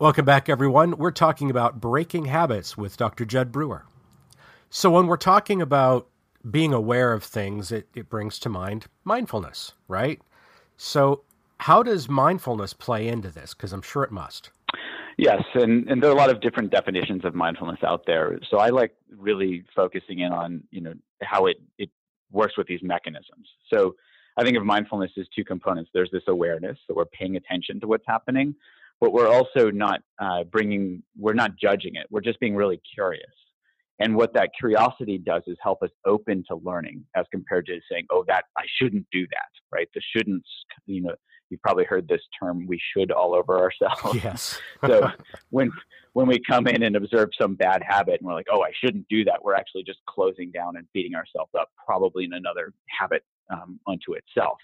Welcome 0.00 0.24
back, 0.24 0.48
everyone. 0.48 0.96
We're 0.96 1.10
talking 1.10 1.50
about 1.50 1.78
breaking 1.78 2.24
habits 2.24 2.74
with 2.74 2.96
Dr. 2.96 3.26
Jud 3.26 3.52
Brewer. 3.52 3.84
So, 4.70 4.90
when 4.90 5.06
we're 5.06 5.18
talking 5.18 5.60
about 5.60 6.08
being 6.50 6.72
aware 6.72 7.12
of 7.12 7.22
things, 7.22 7.70
it, 7.70 7.86
it 7.94 8.08
brings 8.08 8.38
to 8.38 8.48
mind 8.48 8.86
mindfulness, 9.04 9.74
right? 9.88 10.18
So, 10.78 11.24
how 11.58 11.82
does 11.82 12.08
mindfulness 12.08 12.72
play 12.72 13.08
into 13.08 13.28
this? 13.28 13.52
Because 13.52 13.74
I'm 13.74 13.82
sure 13.82 14.02
it 14.02 14.10
must. 14.10 14.48
Yes, 15.18 15.42
and, 15.52 15.86
and 15.90 16.02
there 16.02 16.08
are 16.08 16.14
a 16.14 16.16
lot 16.16 16.30
of 16.30 16.40
different 16.40 16.70
definitions 16.70 17.26
of 17.26 17.34
mindfulness 17.34 17.80
out 17.86 18.04
there. 18.06 18.40
So 18.50 18.56
I 18.56 18.70
like 18.70 18.94
really 19.14 19.64
focusing 19.76 20.20
in 20.20 20.32
on 20.32 20.62
you 20.70 20.80
know 20.80 20.94
how 21.20 21.44
it 21.44 21.58
it 21.76 21.90
works 22.32 22.56
with 22.56 22.68
these 22.68 22.82
mechanisms. 22.82 23.48
So 23.70 23.96
I 24.38 24.44
think 24.44 24.56
of 24.56 24.64
mindfulness 24.64 25.10
as 25.18 25.26
two 25.36 25.44
components. 25.44 25.90
There's 25.92 26.10
this 26.10 26.22
awareness, 26.26 26.78
so 26.86 26.94
we're 26.94 27.04
paying 27.04 27.36
attention 27.36 27.80
to 27.80 27.86
what's 27.86 28.06
happening, 28.06 28.54
but 29.00 29.12
we're 29.12 29.28
also 29.28 29.70
not 29.70 30.00
uh, 30.20 30.44
bringing, 30.44 31.02
we're 31.18 31.34
not 31.34 31.52
judging 31.60 31.94
it. 31.94 32.06
We're 32.10 32.20
just 32.20 32.38
being 32.40 32.54
really 32.54 32.80
curious. 32.94 33.30
And 33.98 34.16
what 34.16 34.32
that 34.34 34.50
curiosity 34.58 35.18
does 35.18 35.42
is 35.46 35.56
help 35.62 35.82
us 35.82 35.90
open 36.06 36.42
to 36.48 36.56
learning 36.56 37.04
as 37.14 37.26
compared 37.30 37.66
to 37.66 37.78
saying, 37.90 38.06
oh, 38.10 38.24
that 38.28 38.44
I 38.56 38.62
shouldn't 38.80 39.06
do 39.12 39.26
that, 39.28 39.50
right? 39.70 39.88
The 39.94 40.00
shouldn'ts, 40.16 40.40
you 40.86 41.02
know, 41.02 41.14
you've 41.50 41.60
probably 41.60 41.84
heard 41.84 42.08
this 42.08 42.22
term, 42.40 42.66
we 42.66 42.80
should 42.96 43.10
all 43.10 43.34
over 43.34 43.58
ourselves. 43.58 44.22
Yes. 44.24 44.58
so 44.86 45.10
when, 45.50 45.70
when 46.14 46.26
we 46.26 46.40
come 46.48 46.66
in 46.66 46.82
and 46.82 46.96
observe 46.96 47.28
some 47.38 47.54
bad 47.54 47.82
habit 47.86 48.20
and 48.20 48.26
we're 48.26 48.34
like, 48.34 48.46
oh, 48.50 48.62
I 48.62 48.70
shouldn't 48.82 49.06
do 49.08 49.24
that, 49.24 49.42
we're 49.42 49.54
actually 49.54 49.82
just 49.84 49.98
closing 50.08 50.50
down 50.50 50.76
and 50.76 50.86
beating 50.94 51.14
ourselves 51.14 51.50
up, 51.58 51.68
probably 51.84 52.24
in 52.24 52.32
another 52.32 52.72
habit 52.98 53.22
um, 53.52 53.78
unto 53.86 54.14
itself. 54.14 54.56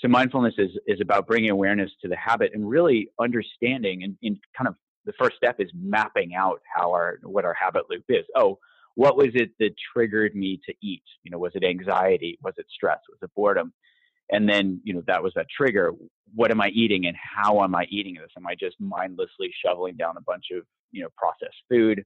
So 0.00 0.08
mindfulness 0.08 0.54
is 0.58 0.70
is 0.86 1.00
about 1.00 1.26
bringing 1.26 1.50
awareness 1.50 1.90
to 2.02 2.08
the 2.08 2.16
habit 2.16 2.52
and 2.54 2.68
really 2.68 3.08
understanding 3.20 4.02
and, 4.02 4.38
kind 4.56 4.68
of 4.68 4.74
the 5.04 5.12
first 5.18 5.36
step 5.36 5.56
is 5.58 5.70
mapping 5.74 6.34
out 6.34 6.60
how 6.74 6.90
our 6.90 7.18
what 7.22 7.44
our 7.44 7.54
habit 7.54 7.84
loop 7.88 8.04
is. 8.08 8.24
Oh, 8.36 8.58
what 8.94 9.16
was 9.16 9.28
it 9.34 9.50
that 9.60 9.74
triggered 9.92 10.34
me 10.34 10.60
to 10.66 10.74
eat? 10.82 11.02
You 11.22 11.30
know, 11.30 11.38
was 11.38 11.52
it 11.54 11.64
anxiety? 11.64 12.38
Was 12.42 12.54
it 12.56 12.66
stress? 12.74 12.98
Was 13.08 13.18
it 13.22 13.30
boredom? 13.36 13.72
And 14.30 14.48
then, 14.48 14.80
you 14.84 14.92
know, 14.92 15.02
that 15.06 15.22
was 15.22 15.32
that 15.36 15.46
trigger. 15.54 15.92
What 16.34 16.50
am 16.50 16.60
I 16.60 16.68
eating 16.68 17.06
and 17.06 17.16
how 17.16 17.62
am 17.62 17.74
I 17.74 17.86
eating 17.90 18.14
this? 18.14 18.30
Am 18.36 18.46
I 18.46 18.54
just 18.54 18.76
mindlessly 18.80 19.50
shoveling 19.64 19.96
down 19.96 20.16
a 20.16 20.22
bunch 20.22 20.46
of, 20.52 20.64
you 20.90 21.02
know, 21.02 21.08
processed 21.16 21.62
food? 21.70 22.02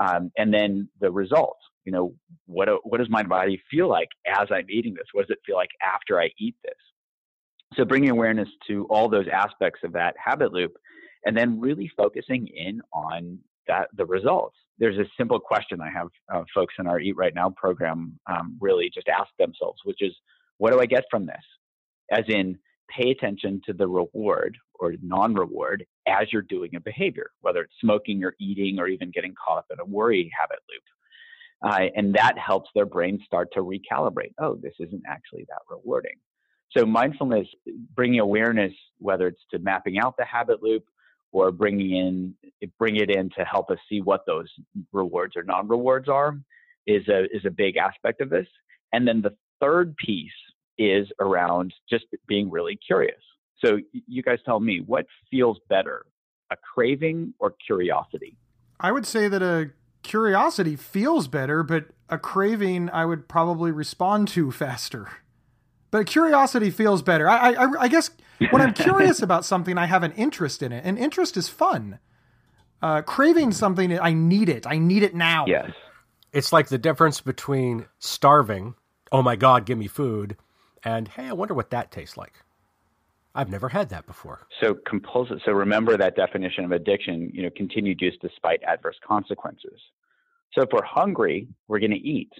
Um, 0.00 0.30
and 0.38 0.54
then 0.54 0.88
the 1.00 1.10
result, 1.10 1.58
you 1.84 1.92
know, 1.92 2.14
what, 2.46 2.68
what 2.84 2.98
does 2.98 3.10
my 3.10 3.22
body 3.24 3.60
feel 3.70 3.88
like 3.88 4.08
as 4.26 4.48
I'm 4.50 4.70
eating 4.70 4.94
this? 4.94 5.06
What 5.12 5.26
does 5.26 5.36
it 5.36 5.42
feel 5.44 5.56
like 5.56 5.70
after 5.84 6.20
I 6.20 6.30
eat 6.38 6.54
this? 6.64 6.72
So 7.76 7.84
bringing 7.84 8.10
awareness 8.10 8.48
to 8.66 8.84
all 8.86 9.08
those 9.08 9.26
aspects 9.32 9.80
of 9.84 9.92
that 9.92 10.16
habit 10.22 10.52
loop 10.52 10.76
and 11.24 11.36
then 11.36 11.60
really 11.60 11.90
focusing 11.96 12.48
in 12.48 12.80
on 12.92 13.38
that 13.68 13.88
the 13.96 14.06
results. 14.06 14.56
There's 14.78 14.98
a 14.98 15.04
simple 15.16 15.38
question 15.38 15.80
I 15.80 15.90
have 15.90 16.08
uh, 16.34 16.42
folks 16.54 16.74
in 16.78 16.86
our 16.86 16.98
Eat 16.98 17.16
Right 17.16 17.34
Now 17.34 17.50
program 17.50 18.18
um, 18.26 18.56
really 18.60 18.90
just 18.92 19.08
ask 19.08 19.28
themselves, 19.38 19.80
which 19.84 20.00
is, 20.00 20.12
what 20.58 20.72
do 20.72 20.80
I 20.80 20.86
get 20.86 21.04
from 21.10 21.26
this? 21.26 21.44
As 22.10 22.24
in, 22.28 22.58
pay 22.88 23.10
attention 23.10 23.60
to 23.66 23.72
the 23.72 23.86
reward 23.86 24.56
or 24.80 24.94
non-reward 25.02 25.84
as 26.08 26.26
you're 26.32 26.42
doing 26.42 26.74
a 26.74 26.80
behavior, 26.80 27.30
whether 27.40 27.60
it's 27.60 27.74
smoking 27.80 28.24
or 28.24 28.34
eating 28.40 28.80
or 28.80 28.88
even 28.88 29.12
getting 29.12 29.34
caught 29.34 29.58
up 29.58 29.66
in 29.70 29.78
a 29.78 29.84
worry 29.84 30.28
habit 30.38 30.58
loop. 30.68 30.82
Uh, 31.72 31.90
and 31.94 32.14
that 32.14 32.36
helps 32.38 32.70
their 32.74 32.86
brain 32.86 33.20
start 33.24 33.48
to 33.52 33.60
recalibrate. 33.60 34.32
Oh, 34.40 34.56
this 34.56 34.72
isn't 34.80 35.02
actually 35.06 35.44
that 35.48 35.60
rewarding. 35.68 36.16
So 36.76 36.86
mindfulness, 36.86 37.48
bringing 37.94 38.20
awareness, 38.20 38.72
whether 38.98 39.26
it's 39.26 39.42
to 39.50 39.58
mapping 39.58 39.98
out 39.98 40.16
the 40.16 40.24
habit 40.24 40.62
loop 40.62 40.84
or 41.32 41.50
bringing 41.50 41.96
in, 41.96 42.34
bring 42.78 42.96
it 42.96 43.10
in 43.10 43.30
to 43.30 43.44
help 43.44 43.70
us 43.70 43.78
see 43.88 44.00
what 44.00 44.24
those 44.26 44.48
rewards 44.92 45.36
or 45.36 45.42
non-rewards 45.42 46.08
are, 46.08 46.38
is 46.86 47.06
a 47.08 47.24
is 47.24 47.44
a 47.44 47.50
big 47.50 47.76
aspect 47.76 48.20
of 48.20 48.30
this. 48.30 48.46
And 48.92 49.06
then 49.06 49.20
the 49.20 49.34
third 49.60 49.96
piece 49.96 50.30
is 50.78 51.08
around 51.20 51.74
just 51.88 52.04
being 52.26 52.50
really 52.50 52.78
curious. 52.84 53.20
So 53.64 53.78
you 53.92 54.22
guys 54.22 54.38
tell 54.44 54.60
me 54.60 54.82
what 54.84 55.06
feels 55.30 55.58
better, 55.68 56.06
a 56.50 56.56
craving 56.56 57.34
or 57.38 57.54
curiosity? 57.66 58.36
I 58.78 58.92
would 58.92 59.06
say 59.06 59.28
that 59.28 59.42
a 59.42 59.70
curiosity 60.02 60.76
feels 60.76 61.28
better, 61.28 61.62
but 61.62 61.86
a 62.08 62.16
craving 62.16 62.88
I 62.90 63.04
would 63.04 63.28
probably 63.28 63.70
respond 63.70 64.28
to 64.28 64.50
faster 64.52 65.08
but 65.90 66.06
curiosity 66.06 66.70
feels 66.70 67.02
better. 67.02 67.28
I, 67.28 67.52
I, 67.52 67.68
I 67.80 67.88
guess 67.88 68.10
when 68.50 68.62
I'm 68.62 68.74
curious 68.74 69.22
about 69.22 69.44
something, 69.44 69.78
I 69.78 69.86
have 69.86 70.02
an 70.02 70.12
interest 70.12 70.62
in 70.62 70.72
it, 70.72 70.84
and 70.84 70.98
interest 70.98 71.36
is 71.36 71.48
fun. 71.48 71.98
Uh, 72.82 73.02
craving 73.02 73.52
something, 73.52 73.98
I 73.98 74.12
need 74.12 74.48
it. 74.48 74.66
I 74.66 74.78
need 74.78 75.02
it 75.02 75.14
now. 75.14 75.44
Yes. 75.46 75.70
It's 76.32 76.52
like 76.52 76.68
the 76.68 76.78
difference 76.78 77.20
between 77.20 77.86
starving, 77.98 78.74
oh 79.12 79.22
my 79.22 79.36
God, 79.36 79.66
give 79.66 79.78
me 79.78 79.88
food, 79.88 80.36
and 80.84 81.08
hey, 81.08 81.26
I 81.26 81.32
wonder 81.32 81.54
what 81.54 81.70
that 81.70 81.90
tastes 81.90 82.16
like. 82.16 82.34
I've 83.34 83.50
never 83.50 83.68
had 83.68 83.90
that 83.90 84.06
before. 84.06 84.40
So 84.60 84.74
compulsive. 84.86 85.38
So 85.44 85.52
remember 85.52 85.96
that 85.96 86.16
definition 86.16 86.64
of 86.64 86.72
addiction. 86.72 87.30
You 87.32 87.44
know, 87.44 87.50
continued 87.56 88.00
use 88.00 88.16
despite 88.20 88.62
adverse 88.64 88.96
consequences. 89.06 89.80
So 90.52 90.62
if 90.62 90.70
we're 90.72 90.84
hungry, 90.84 91.46
we're 91.68 91.78
going 91.78 91.92
to 91.92 91.96
eat. 91.96 92.32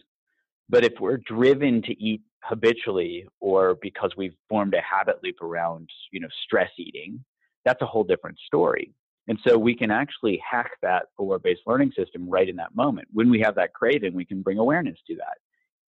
But 0.68 0.84
if 0.84 0.94
we're 1.00 1.18
driven 1.18 1.82
to 1.82 1.92
eat 2.02 2.22
habitually 2.42 3.26
or 3.40 3.76
because 3.82 4.12
we've 4.16 4.34
formed 4.48 4.74
a 4.74 4.80
habit 4.80 5.16
loop 5.22 5.40
around, 5.42 5.88
you 6.10 6.20
know, 6.20 6.28
stress 6.44 6.70
eating, 6.78 7.22
that's 7.64 7.82
a 7.82 7.86
whole 7.86 8.04
different 8.04 8.38
story. 8.46 8.92
And 9.28 9.38
so 9.46 9.56
we 9.58 9.76
can 9.76 9.90
actually 9.90 10.42
hack 10.48 10.72
that 10.82 11.06
reward-based 11.18 11.60
learning 11.66 11.92
system 11.96 12.28
right 12.28 12.48
in 12.48 12.56
that 12.56 12.74
moment. 12.74 13.08
When 13.12 13.30
we 13.30 13.40
have 13.40 13.54
that 13.56 13.74
craving, 13.74 14.14
we 14.14 14.24
can 14.24 14.42
bring 14.42 14.58
awareness 14.58 14.98
to 15.06 15.16
that 15.16 15.38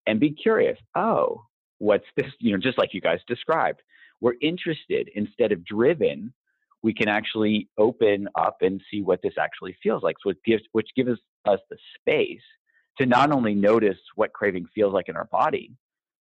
and 0.06 0.20
be 0.20 0.30
curious. 0.30 0.78
Oh, 0.94 1.42
what's 1.78 2.06
this? 2.16 2.30
You 2.38 2.52
know, 2.52 2.58
just 2.58 2.78
like 2.78 2.94
you 2.94 3.00
guys 3.00 3.20
described, 3.26 3.80
we're 4.20 4.34
interested 4.40 5.10
instead 5.14 5.50
of 5.50 5.64
driven. 5.64 6.32
We 6.82 6.94
can 6.94 7.08
actually 7.08 7.68
open 7.78 8.28
up 8.36 8.58
and 8.60 8.80
see 8.90 9.02
what 9.02 9.22
this 9.22 9.34
actually 9.40 9.76
feels 9.82 10.02
like. 10.02 10.16
So 10.22 10.30
it 10.30 10.38
gives, 10.44 10.62
which 10.72 10.90
gives 10.94 11.18
us 11.46 11.60
the 11.70 11.76
space 11.98 12.42
to 12.98 13.06
not 13.06 13.32
only 13.32 13.54
notice 13.54 13.98
what 14.14 14.32
craving 14.32 14.66
feels 14.74 14.92
like 14.92 15.08
in 15.08 15.16
our 15.16 15.24
body, 15.24 15.72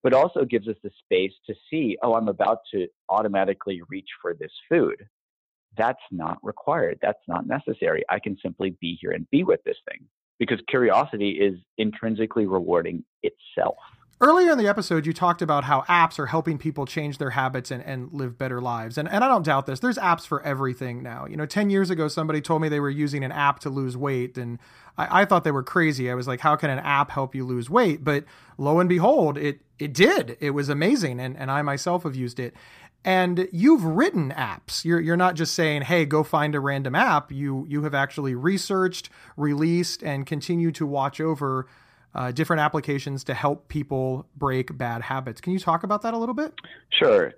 but 0.03 0.13
also 0.13 0.45
gives 0.45 0.69
us 0.69 0.77
the 0.83 0.91
space 1.05 1.33
to 1.47 1.55
see, 1.71 1.97
oh, 2.03 2.15
I'm 2.15 2.29
about 2.29 2.59
to 2.73 2.87
automatically 3.09 3.83
reach 3.89 4.09
for 4.21 4.35
this 4.35 4.53
food. 4.69 4.97
That's 5.77 6.03
not 6.11 6.39
required. 6.43 6.99
That's 7.03 7.23
not 7.29 7.47
necessary. 7.47 8.03
I 8.09 8.19
can 8.19 8.37
simply 8.43 8.77
be 8.81 8.99
here 9.01 9.13
and 9.13 9.29
be 9.31 9.45
with 9.45 9.61
this 9.65 9.77
thing 9.89 10.07
because 10.39 10.61
curiosity 10.69 11.33
is 11.33 11.55
intrinsically 11.79 12.47
rewarding 12.47 13.05
itself. 13.23 13.77
Earlier 14.23 14.53
in 14.53 14.59
the 14.59 14.69
episode, 14.69 15.07
you 15.07 15.15
talked 15.15 15.41
about 15.41 15.65
how 15.65 15.81
apps 15.89 16.19
are 16.19 16.27
helping 16.27 16.59
people 16.59 16.85
change 16.85 17.17
their 17.17 17.31
habits 17.31 17.71
and, 17.71 17.83
and 17.83 18.13
live 18.13 18.37
better 18.37 18.61
lives. 18.61 18.99
And, 18.99 19.09
and 19.09 19.25
I 19.25 19.29
don't 19.29 19.47
doubt 19.47 19.65
this. 19.65 19.81
There's 19.81 19.97
apps 19.97 20.27
for 20.27 20.43
everything 20.43 21.03
now. 21.03 21.25
You 21.25 21.39
know, 21.39 21.47
10 21.47 21.71
years 21.71 21.89
ago, 21.89 22.07
somebody 22.07 22.43
told 22.43 22.61
me 22.61 22.69
they 22.69 22.81
were 22.81 22.91
using 22.91 23.25
an 23.25 23.33
app 23.33 23.61
to 23.61 23.71
lose 23.71 23.97
weight. 23.97 24.37
And 24.37 24.59
I, 24.99 25.23
I 25.23 25.25
thought 25.25 25.45
they 25.45 25.51
were 25.51 25.63
crazy. 25.63 26.11
I 26.11 26.15
was 26.15 26.29
like, 26.29 26.41
how 26.41 26.55
can 26.55 26.69
an 26.69 26.81
app 26.81 27.11
help 27.11 27.35
you 27.35 27.47
lose 27.47 27.71
weight? 27.71 28.05
But 28.05 28.27
lo 28.59 28.79
and 28.79 28.91
behold, 28.91 29.39
it, 29.39 29.61
it 29.79 29.95
did. 29.95 30.37
It 30.39 30.51
was 30.51 30.69
amazing. 30.69 31.19
And, 31.19 31.35
and 31.39 31.51
I 31.51 31.63
myself 31.63 32.03
have 32.03 32.15
used 32.15 32.39
it. 32.39 32.53
And 33.03 33.49
you've 33.53 33.83
written 33.83 34.35
apps. 34.37 34.85
You're 34.85 35.01
you're 35.01 35.17
not 35.17 35.35
just 35.35 35.55
saying, 35.55 35.81
"Hey, 35.81 36.05
go 36.05 36.23
find 36.23 36.55
a 36.55 36.61
random 36.61 36.95
app." 36.95 37.33
You 37.33 37.65
you 37.67 37.85
have 37.85 37.95
actually 37.95 38.35
researched, 38.35 39.09
released, 39.39 40.03
and 40.03 40.27
continue 40.27 40.71
to 40.73 40.85
watch 40.85 41.19
over 41.19 41.67
uh, 42.15 42.33
different 42.33 42.61
applications 42.61 43.25
to 43.25 43.35
help 43.35 43.69
people 43.69 44.27
break 44.37 44.77
bad 44.77 45.03
habits. 45.03 45.41
Can 45.41 45.53
you 45.53 45.59
talk 45.59 45.83
about 45.83 46.03
that 46.03 46.15
a 46.15 46.19
little 46.19 46.35
bit? 46.35 46.53
Sure. 46.91 47.33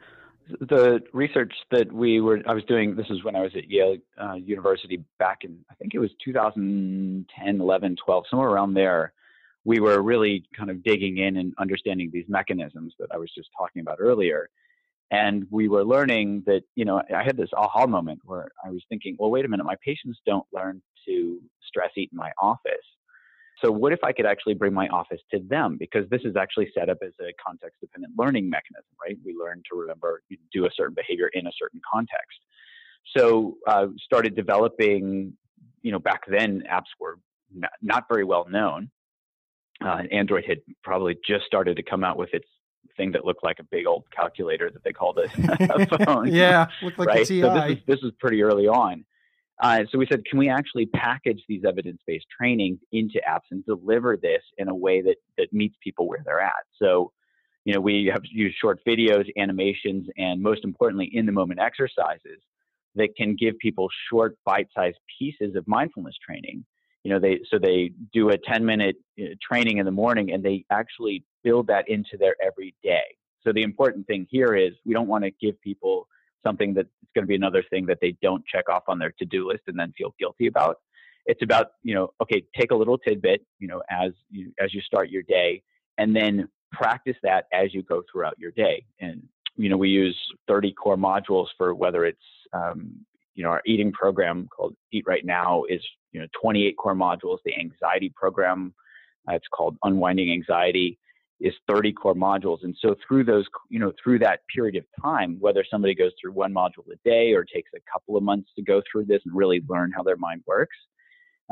The 0.61 1.01
research 1.13 1.53
that 1.71 1.93
we 1.93 2.21
were, 2.21 2.41
I 2.47 2.55
was 2.55 2.65
doing, 2.65 2.97
this 2.97 3.07
is 3.11 3.23
when 3.23 3.37
I 3.37 3.43
was 3.43 3.53
at 3.57 3.71
Yale 3.71 3.97
uh, 4.21 4.35
University 4.35 5.05
back 5.19 5.39
in, 5.45 5.59
I 5.71 5.75
think 5.75 5.95
it 5.95 5.99
was 5.99 6.11
2010, 6.25 7.61
11, 7.61 7.97
12, 8.05 8.25
somewhere 8.29 8.49
around 8.49 8.75
there. 8.75 9.13
We 9.65 9.79
were 9.79 10.03
really 10.03 10.45
kind 10.57 10.71
of 10.71 10.83
digging 10.83 11.19
in 11.19 11.37
and 11.37 11.55
understanding 11.59 12.11
these 12.13 12.25
mechanisms 12.29 12.95
that 12.99 13.09
I 13.13 13.19
was 13.19 13.31
just 13.35 13.51
talking 13.57 13.81
about 13.81 13.99
earlier. 14.01 14.49
And 15.13 15.47
we 15.51 15.69
were 15.69 15.85
learning 15.85 16.43
that, 16.47 16.63
you 16.75 16.85
know, 16.85 17.03
I 17.15 17.23
had 17.23 17.37
this 17.37 17.51
aha 17.57 17.87
moment 17.87 18.21
where 18.25 18.49
I 18.65 18.71
was 18.71 18.83
thinking, 18.89 19.17
well, 19.19 19.31
wait 19.31 19.45
a 19.45 19.49
minute, 19.49 19.65
my 19.65 19.77
patients 19.85 20.19
don't 20.27 20.47
learn 20.53 20.83
to 21.07 21.39
stress 21.69 21.91
eat 21.97 22.09
in 22.13 22.19
my 22.19 22.33
office 22.41 22.87
so 23.61 23.71
what 23.71 23.93
if 23.93 24.01
I 24.03 24.12
could 24.12 24.27
actually 24.27 24.55
bring 24.55 24.73
my 24.73 24.88
office 24.88 25.21
to 25.33 25.41
them? 25.41 25.77
Because 25.79 26.09
this 26.11 26.23
is 26.25 26.37
actually 26.37 26.71
set 26.77 26.88
up 26.88 26.99
as 27.05 27.12
a 27.21 27.33
context 27.45 27.81
dependent 27.81 28.15
learning 28.19 28.49
mechanism, 28.49 28.91
right? 29.01 29.17
We 29.25 29.35
learn 29.35 29.62
to 29.71 29.79
remember, 29.79 30.23
do 30.53 30.67
a 30.67 30.71
certain 30.77 30.95
behavior 30.95 31.31
in 31.33 31.47
a 31.47 31.53
certain 31.59 31.81
context. 31.91 32.38
So 33.17 33.57
uh, 33.67 33.87
started 34.05 34.35
developing, 34.35 35.35
you 35.83 35.93
know, 35.93 35.99
back 35.99 36.23
then 36.29 36.62
apps 36.71 36.91
were 36.99 37.19
not, 37.55 37.73
not 37.83 38.05
very 38.09 38.25
well 38.25 38.47
known. 38.49 38.91
Uh, 39.85 40.03
Android 40.11 40.45
had 40.47 40.59
probably 40.83 41.17
just 41.27 41.45
started 41.45 41.77
to 41.77 41.83
come 41.83 42.05
out 42.05 42.17
with 42.17 42.31
its 42.33 42.47
thing 42.97 43.12
that 43.12 43.25
looked 43.25 43.43
like 43.43 43.59
a 43.59 43.65
big 43.65 43.87
old 43.87 44.05
calculator 44.15 44.71
that 44.71 44.85
they 44.85 44.93
called 44.93 45.19
it 45.19 45.31
a 45.91 46.05
phone. 46.05 46.27
yeah, 46.33 46.67
looked 46.83 46.99
like 46.99 47.09
right? 47.09 47.23
a 47.23 47.27
TI. 47.27 47.41
So 47.41 47.55
this 47.55 47.79
is, 47.79 47.85
this 47.87 47.99
is 48.03 48.12
pretty 48.21 48.43
early 48.43 48.69
on. 48.69 49.05
Uh, 49.61 49.85
so 49.91 49.99
we 49.99 50.07
said, 50.11 50.25
can 50.25 50.38
we 50.38 50.49
actually 50.49 50.87
package 50.87 51.43
these 51.49 51.62
evidence-based 51.67 52.27
trainings 52.37 52.79
into 52.91 53.21
apps 53.29 53.51
and 53.51 53.65
deliver 53.65 54.17
this 54.17 54.43
in 54.59 54.69
a 54.69 54.75
way 54.75 55.01
that 55.03 55.17
that 55.38 55.53
meets 55.53 55.77
people 55.83 56.09
where 56.09 56.23
they're 56.25 56.41
at? 56.41 56.65
So, 56.81 57.12
you 57.65 57.73
know, 57.73 57.81
we 57.81 58.11
have 58.12 58.23
used 58.25 58.57
short 58.61 58.81
videos, 58.87 59.25
animations, 59.37 60.07
and 60.17 60.43
most 60.43 60.65
importantly, 60.65 61.11
in-the-moment 61.12 61.61
exercises 61.61 62.41
that 62.95 63.15
can 63.17 63.37
give 63.37 63.57
people 63.59 63.88
short, 64.11 64.37
bite-sized 64.45 64.99
pieces 65.19 65.55
of 65.55 65.67
mindfulness 65.69 66.17
training. 66.25 66.65
You 67.05 67.12
know, 67.12 67.19
they 67.19 67.41
so 67.51 67.59
they 67.59 67.93
do 68.12 68.31
a 68.31 68.38
10-minute 68.38 68.97
uh, 69.21 69.25
training 69.41 69.79
in 69.79 69.85
the 69.85 69.93
morning, 69.93 70.33
and 70.33 70.43
they 70.43 70.65
actually 70.71 71.25
build 71.45 71.69
that 71.69 71.88
into 71.88 72.17
their 72.19 72.37
everyday. 72.45 73.05
So 73.45 73.53
the 73.53 73.62
important 73.62 74.07
thing 74.07 74.27
here 74.31 74.55
is 74.55 74.73
we 74.85 74.95
don't 74.95 75.09
want 75.09 75.25
to 75.25 75.31
give 75.31 75.61
people 75.61 76.07
something 76.44 76.74
that's 76.74 76.88
going 77.14 77.24
to 77.24 77.28
be 77.28 77.35
another 77.35 77.64
thing 77.70 77.87
that 77.87 77.98
they 78.00 78.16
don't 78.22 78.44
check 78.46 78.68
off 78.68 78.85
on 78.88 78.98
their 78.98 79.12
to-do 79.18 79.48
list 79.48 79.62
and 79.66 79.78
then 79.78 79.92
feel 79.96 80.14
guilty 80.18 80.46
about. 80.46 80.76
It's 81.26 81.42
about, 81.42 81.68
you 81.83 81.94
know, 81.94 82.12
okay, 82.20 82.42
take 82.59 82.72
a 82.72 82.74
little 82.74 82.98
tidbit, 82.98 83.44
you 83.59 83.68
know, 83.68 83.83
as 83.90 84.12
you 84.31 84.52
as 84.61 84.74
you 84.74 84.81
start 84.81 85.09
your 85.09 85.22
day 85.22 85.62
and 85.98 86.14
then 86.16 86.48
practice 86.72 87.16
that 87.22 87.46
as 87.52 87.72
you 87.74 87.83
go 87.83 88.02
throughout 88.11 88.38
your 88.38 88.50
day. 88.52 88.85
And 89.00 89.22
you 89.57 89.68
know, 89.68 89.76
we 89.76 89.90
use 89.90 90.18
30 90.48 90.72
core 90.72 90.96
modules 90.96 91.48
for 91.59 91.74
whether 91.74 92.05
it's 92.07 92.18
um, 92.55 93.05
you 93.35 93.42
know, 93.42 93.50
our 93.50 93.62
eating 93.66 93.92
program 93.92 94.48
called 94.55 94.74
Eat 94.92 95.05
Right 95.07 95.24
Now 95.24 95.64
is, 95.68 95.81
you 96.12 96.20
know, 96.20 96.26
28 96.40 96.76
core 96.76 96.94
modules. 96.94 97.38
The 97.44 97.55
anxiety 97.59 98.12
program, 98.14 98.74
uh, 99.28 99.35
it's 99.35 99.46
called 99.48 99.76
Unwinding 99.85 100.31
Anxiety 100.33 100.98
is 101.42 101.52
30 101.68 101.92
core 101.92 102.14
modules. 102.14 102.59
And 102.62 102.74
so 102.81 102.94
through 103.07 103.24
those, 103.24 103.46
you 103.68 103.81
know, 103.81 103.92
through 104.02 104.20
that 104.20 104.40
period 104.55 104.76
of 104.76 104.85
time, 105.02 105.37
whether 105.40 105.64
somebody 105.68 105.94
goes 105.94 106.12
through 106.20 106.33
one 106.33 106.55
module 106.55 106.87
a 106.92 106.96
day 107.05 107.33
or 107.33 107.44
takes 107.44 107.70
a 107.74 107.81
couple 107.92 108.16
of 108.16 108.22
months 108.22 108.50
to 108.57 108.62
go 108.62 108.81
through 108.90 109.07
this 109.07 109.20
and 109.26 109.35
really 109.35 109.61
learn 109.68 109.90
how 109.94 110.05
their 110.05 110.16
mind 110.16 110.42
works, 110.46 110.76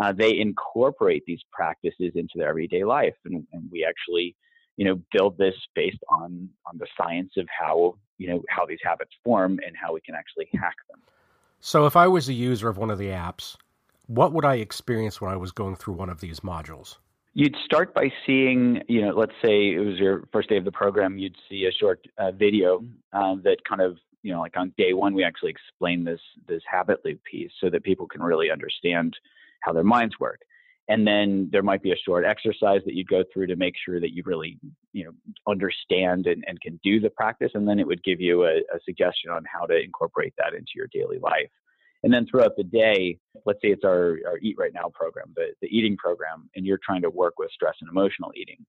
uh, 0.01 0.13
they 0.13 0.39
incorporate 0.39 1.25
these 1.27 1.41
practices 1.53 2.13
into 2.15 2.35
their 2.37 2.49
everyday 2.49 2.85
life. 2.85 3.17
And, 3.25 3.45
and 3.53 3.69
we 3.71 3.85
actually, 3.85 4.37
you 4.77 4.85
know, 4.85 5.03
build 5.13 5.37
this 5.37 5.57
based 5.75 6.03
on 6.09 6.49
on 6.67 6.79
the 6.79 6.87
science 6.97 7.33
of 7.37 7.47
how 7.49 7.97
you 8.17 8.29
know 8.29 8.43
how 8.49 8.65
these 8.65 8.79
habits 8.83 9.11
form 9.25 9.59
and 9.67 9.75
how 9.77 9.93
we 9.93 10.01
can 10.01 10.15
actually 10.15 10.49
hack 10.55 10.77
them. 10.89 11.01
So, 11.59 11.87
if 11.87 11.97
I 11.97 12.07
was 12.07 12.29
a 12.29 12.33
user 12.33 12.69
of 12.69 12.79
one 12.79 12.91
of 12.91 12.99
the 12.99 13.09
apps, 13.09 13.57
what 14.07 14.33
would 14.33 14.45
I 14.45 14.55
experience 14.55 15.21
when 15.21 15.31
I 15.31 15.37
was 15.37 15.53
going 15.53 15.77
through 15.77 15.95
one 15.95 16.09
of 16.09 16.21
these 16.21 16.41
modules? 16.41 16.97
You'd 17.33 17.57
start 17.65 17.95
by 17.95 18.13
seeing, 18.27 18.83
you 18.89 19.03
know, 19.03 19.13
let's 19.17 19.33
say 19.43 19.73
it 19.73 19.79
was 19.79 19.99
your 19.99 20.25
first 20.33 20.49
day 20.49 20.57
of 20.57 20.65
the 20.65 20.73
program, 20.73 21.17
you'd 21.17 21.37
see 21.49 21.67
a 21.67 21.73
short 21.73 22.05
uh, 22.19 22.33
video 22.33 22.85
uh, 23.13 23.37
that 23.45 23.59
kind 23.69 23.81
of, 23.81 23.99
you 24.23 24.33
know, 24.33 24.41
like 24.41 24.57
on 24.57 24.75
day 24.77 24.95
one, 24.95 25.15
we 25.15 25.23
actually 25.23 25.51
explain 25.51 26.05
this 26.05 26.21
this 26.49 26.63
habit 26.69 26.99
loop 27.05 27.21
piece 27.23 27.53
so 27.61 27.71
that 27.71 27.85
people 27.85 28.07
can 28.07 28.21
really 28.21 28.51
understand 28.51 29.17
how 29.61 29.73
their 29.73 29.85
minds 29.85 30.19
work. 30.19 30.41
And 30.89 31.07
then 31.07 31.49
there 31.53 31.63
might 31.63 31.85
be 31.85 31.93
a 31.93 31.97
short 31.97 32.25
exercise 32.25 32.81
that 32.85 32.95
you'd 32.95 33.07
go 33.09 33.23
through 33.33 33.47
to 33.47 33.57
make 33.57 33.75
sure 33.85 34.01
that 34.01 34.13
you 34.13 34.25
really, 34.27 34.59
you 34.93 35.05
know, 35.05 35.13
understand 35.47 36.27
and, 36.27 36.45
and 36.49 36.61
can 36.61 36.81
do 36.83 36.99
the 36.99 37.11
practice. 37.11 37.53
And 37.55 37.67
then 37.67 37.79
it 37.79 37.87
would 37.87 38.03
give 38.03 38.21
you 38.21 38.45
a, 38.45 38.57
a 38.57 38.81
suggestion 38.85 39.31
on 39.31 39.45
how 39.45 39.67
to 39.67 39.81
incorporate 39.81 40.35
that 40.37 40.53
into 40.53 40.73
your 40.75 40.89
daily 40.93 41.19
life. 41.21 41.49
And 42.03 42.13
then 42.13 42.27
throughout 42.27 42.57
the 42.57 42.65
day, 42.65 43.19
let's 43.45 43.61
say 43.63 43.69
it's 43.69 43.85
our, 43.85 44.19
our 44.27 44.39
Eat 44.41 44.57
Right 44.59 44.73
Now 44.73 44.91
program, 44.95 45.33
the, 45.37 45.49
the 45.61 45.69
eating 45.69 45.97
program, 45.97 46.49
and 46.57 46.65
you're 46.65 46.81
trying 46.85 47.03
to 47.03 47.11
work 47.11 47.35
with 47.39 47.51
stress 47.51 47.75
and 47.81 47.91
emotional 47.91 48.33
eating. 48.37 48.65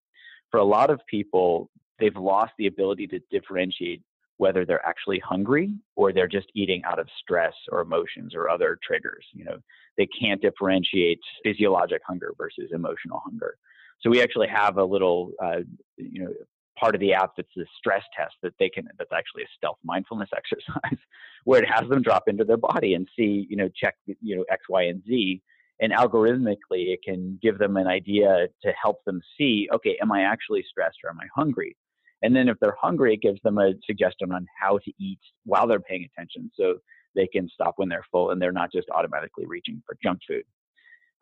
For 0.50 0.60
a 0.60 0.66
lot 0.66 0.90
of 0.90 1.00
people, 1.08 1.70
they've 2.00 2.16
lost 2.16 2.52
the 2.58 2.68
ability 2.68 3.08
to 3.08 3.20
differentiate 3.32 4.02
whether 4.38 4.66
they're 4.66 4.86
actually 4.86 5.20
hungry 5.20 5.72
or 5.96 6.12
they're 6.12 6.28
just 6.28 6.48
eating 6.56 6.82
out 6.84 7.00
of 7.00 7.08
stress 7.22 7.54
or 7.72 7.80
emotions 7.80 8.34
or 8.36 8.50
other 8.50 8.78
triggers. 8.86 9.24
You 9.34 9.46
know, 9.46 9.58
they 9.98 10.08
can't 10.08 10.42
differentiate 10.42 11.20
physiologic 11.44 12.02
hunger 12.06 12.34
versus 12.38 12.72
emotional 12.74 13.22
hunger. 13.24 13.56
So 14.02 14.10
we 14.10 14.22
actually 14.22 14.48
have 14.48 14.78
a 14.78 14.84
little, 14.84 15.32
uh, 15.42 15.60
you 15.98 16.24
know, 16.24 16.34
part 16.82 16.96
of 16.96 17.02
the 17.02 17.14
app 17.14 17.32
that's 17.38 17.56
a 17.58 17.66
stress 17.78 18.04
test 18.18 18.34
that 18.42 18.54
they 18.60 18.68
can 18.68 18.88
that's 18.98 19.12
actually 19.14 19.44
a 19.44 19.54
stealth 19.56 19.78
mindfulness 19.84 20.30
exercise 20.36 21.00
where 21.46 21.62
it 21.62 21.70
has 21.70 21.88
them 21.90 22.02
drop 22.02 22.24
into 22.28 22.44
their 22.44 22.58
body 22.58 22.96
and 22.96 23.08
see 23.16 23.46
you 23.50 23.56
know 23.56 23.70
check 23.80 23.96
you 24.06 24.36
know 24.36 24.44
x 24.52 24.64
y 24.68 24.84
and 24.84 25.02
z. 25.06 25.42
And 25.80 25.92
algorithmically 25.94 26.94
it 26.94 27.00
can 27.04 27.40
give 27.42 27.58
them 27.58 27.76
an 27.76 27.88
idea 27.88 28.48
to 28.64 28.72
help 28.82 29.04
them 29.06 29.22
see 29.38 29.68
okay 29.74 29.98
am 30.02 30.12
i 30.12 30.22
actually 30.22 30.66
stressed 30.70 30.98
or 31.04 31.12
am 31.12 31.20
i 31.22 31.28
hungry? 31.36 31.78
And 32.24 32.36
then 32.36 32.50
if 32.50 32.58
they're 32.60 32.78
hungry 32.80 33.14
it 33.14 33.22
gives 33.22 33.42
them 33.44 33.58
a 33.58 33.74
suggestion 33.86 34.32
on 34.32 34.46
how 34.60 34.80
to 34.80 34.92
eat 35.00 35.20
while 35.46 35.68
they're 35.68 35.80
paying 35.80 36.06
attention 36.06 36.52
so 36.60 36.76
they 37.16 37.28
can 37.28 37.50
stop 37.54 37.74
when 37.78 37.90
they're 37.90 38.06
full 38.12 38.32
and 38.32 38.42
they're 38.42 38.52
not 38.52 38.72
just 38.72 38.90
automatically 38.90 39.46
reaching 39.46 39.82
for 39.86 39.98
junk 40.02 40.20
food. 40.28 40.44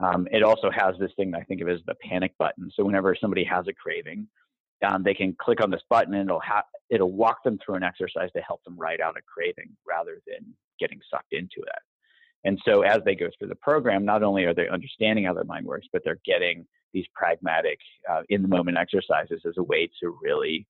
Um, 0.02 0.28
it 0.32 0.43
also 0.43 0.69
has 0.72 0.95
this 1.00 1.12
thing 1.17 1.32
that 1.32 1.41
i 1.41 1.43
think 1.43 1.62
of 1.62 1.67
as 1.67 1.80
the 1.86 1.95
panic 1.95 2.34
button. 2.38 2.69
So 2.76 2.86
whenever 2.86 3.15
somebody 3.19 3.43
has 3.45 3.65
a 3.67 3.74
craving 3.74 4.28
um, 4.88 5.04
they 5.04 5.13
can 5.13 5.36
click 5.39 5.62
on 5.62 5.70
this 5.70 5.82
button 5.89 6.13
and 6.13 6.30
it'll 6.30 6.39
ha- 6.39 6.63
it'll 6.89 7.12
walk 7.12 7.44
them 7.44 7.60
through 7.63 7.76
an 7.76 7.84
exercise 7.84 8.30
to 8.36 8.42
help 8.42 8.63
them 8.63 8.78
write 8.78 9.02
out 9.02 9.18
a 9.18 9.22
craving 9.22 9.76
rather 9.88 10.22
than 10.28 10.54
getting 10.80 11.00
sucked 11.12 11.34
into 11.34 11.60
it. 11.62 11.82
And 12.46 12.58
so 12.63 12.82
as 12.82 13.00
they 13.04 13.15
go 13.15 13.28
through 13.38 13.50
the 13.50 13.56
program, 13.56 14.06
not 14.06 14.24
only 14.24 14.46
are 14.46 14.54
they 14.54 14.70
understanding 14.70 15.26
how 15.26 15.34
their 15.34 15.44
mind 15.44 15.65
works, 15.65 15.88
but 15.92 16.02
they're 16.06 16.22
getting 16.26 16.65
these 16.94 17.06
pragmatic, 17.13 17.80
uh, 18.10 18.22
in 18.30 18.42
the 18.42 18.48
moment 18.48 18.78
exercises 18.78 19.42
as 19.46 19.56
a 19.58 19.63
way 19.63 19.89
to 20.02 20.18
really 20.24 20.65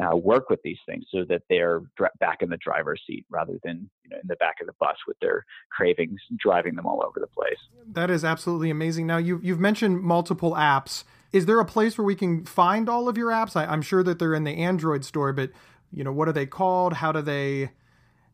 uh, 0.00 0.16
work 0.16 0.48
with 0.48 0.60
these 0.62 0.78
things 0.86 1.04
so 1.12 1.24
that 1.28 1.42
they're 1.48 1.82
dr- 1.96 2.12
back 2.20 2.38
in 2.42 2.48
the 2.48 2.56
driver's 2.56 3.02
seat 3.06 3.26
rather 3.28 3.58
than 3.64 3.90
you 4.04 4.10
know, 4.10 4.16
in 4.16 4.26
the 4.28 4.36
back 4.36 4.56
of 4.60 4.66
the 4.66 4.72
bus 4.80 4.96
with 5.06 5.18
their 5.20 5.44
cravings 5.70 6.20
driving 6.38 6.74
them 6.74 6.86
all 6.86 7.04
over 7.06 7.20
the 7.20 7.26
place. 7.26 7.58
That 7.92 8.10
is 8.10 8.24
absolutely 8.24 8.70
amazing. 8.70 9.06
Now 9.06 9.18
you 9.18 9.40
you've 9.42 9.60
mentioned 9.60 10.00
multiple 10.00 10.52
apps. 10.54 11.04
Is 11.32 11.46
there 11.46 11.60
a 11.60 11.64
place 11.64 11.96
where 11.96 12.04
we 12.04 12.16
can 12.16 12.44
find 12.44 12.88
all 12.88 13.08
of 13.08 13.16
your 13.16 13.30
apps? 13.30 13.56
I, 13.56 13.66
I'm 13.66 13.82
sure 13.82 14.02
that 14.02 14.18
they're 14.18 14.34
in 14.34 14.44
the 14.44 14.56
Android 14.56 15.04
store, 15.04 15.32
but 15.32 15.50
you 15.92 16.04
know 16.04 16.12
what 16.12 16.28
are 16.28 16.32
they 16.32 16.46
called? 16.46 16.94
How 16.94 17.12
do 17.12 17.22
they? 17.22 17.70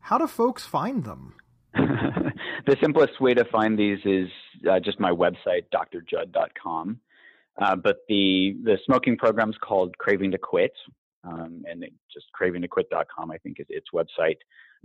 How 0.01 0.19
do 0.19 0.27
folks 0.27 0.65
find 0.65 1.05
them? 1.05 1.35
the 1.75 2.77
simplest 2.81 3.21
way 3.21 3.35
to 3.35 3.45
find 3.45 3.79
these 3.79 3.99
is 4.05 4.29
uh, 4.71 4.81
just 4.81 5.01
my 5.01 5.11
website, 5.11 5.65
drjud.com. 5.75 7.01
Uh, 7.61 7.77
but 7.77 7.99
the 8.09 8.57
the 8.65 8.79
smoking 8.85 9.17
program 9.17 9.51
is 9.51 9.57
called 9.61 9.97
Craving 9.99 10.31
to 10.33 10.39
Quit, 10.39 10.73
um, 11.25 11.65
and 11.69 11.85
just 12.13 12.27
cravingtoquit.com, 12.39 13.31
I 13.31 13.39
think, 13.39 13.61
is 13.61 13.67
its 13.69 13.89
website. 13.95 14.39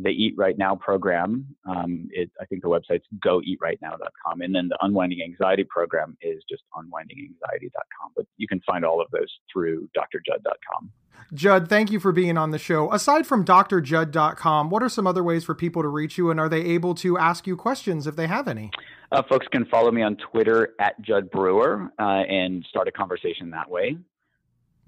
The 0.04 0.10
Eat 0.10 0.34
Right 0.38 0.58
Now 0.58 0.76
program, 0.76 1.46
um, 1.66 2.08
it, 2.12 2.30
I 2.40 2.46
think 2.46 2.62
the 2.62 2.70
website's 2.70 3.06
goeatrightnow.com. 3.26 4.42
And 4.42 4.54
then 4.54 4.68
the 4.68 4.78
Unwinding 4.82 5.22
Anxiety 5.22 5.64
program 5.64 6.18
is 6.22 6.44
just 6.50 6.64
unwindinganxiety.com. 6.76 8.12
But 8.16 8.26
you 8.38 8.48
can 8.48 8.62
find 8.62 8.86
all 8.86 9.02
of 9.02 9.08
those 9.12 9.28
through 9.52 9.90
drjud.com. 9.98 10.92
Jud, 11.34 11.70
thank 11.70 11.92
you 11.92 12.00
for 12.00 12.12
being 12.12 12.38
on 12.38 12.52
the 12.52 12.60
show. 12.60 12.92
Aside 12.92 13.26
from 13.26 13.46
drjud.com, 13.46 14.70
what 14.70 14.84
are 14.84 14.90
some 14.90 15.08
other 15.08 15.24
ways 15.24 15.46
for 15.46 15.56
people 15.56 15.82
to 15.82 15.88
reach 15.88 16.18
you? 16.18 16.30
And 16.30 16.40
are 16.40 16.50
they 16.50 16.62
able 16.62 16.94
to 16.96 17.18
ask 17.18 17.48
you 17.48 17.56
questions 17.56 18.08
if 18.08 18.16
they 18.16 18.28
have 18.28 18.48
any? 18.48 18.72
Uh, 19.12 19.22
folks 19.30 19.48
can 19.52 19.66
follow 19.66 19.92
me 19.92 20.02
on 20.02 20.18
Twitter 20.18 20.74
at 20.80 21.00
Jud 21.02 21.30
Brewer 21.32 21.92
uh, 22.00 22.04
and 22.04 22.66
start 22.70 22.88
a 22.88 22.92
conversation 22.92 23.50
that 23.52 23.70
way. 23.70 23.98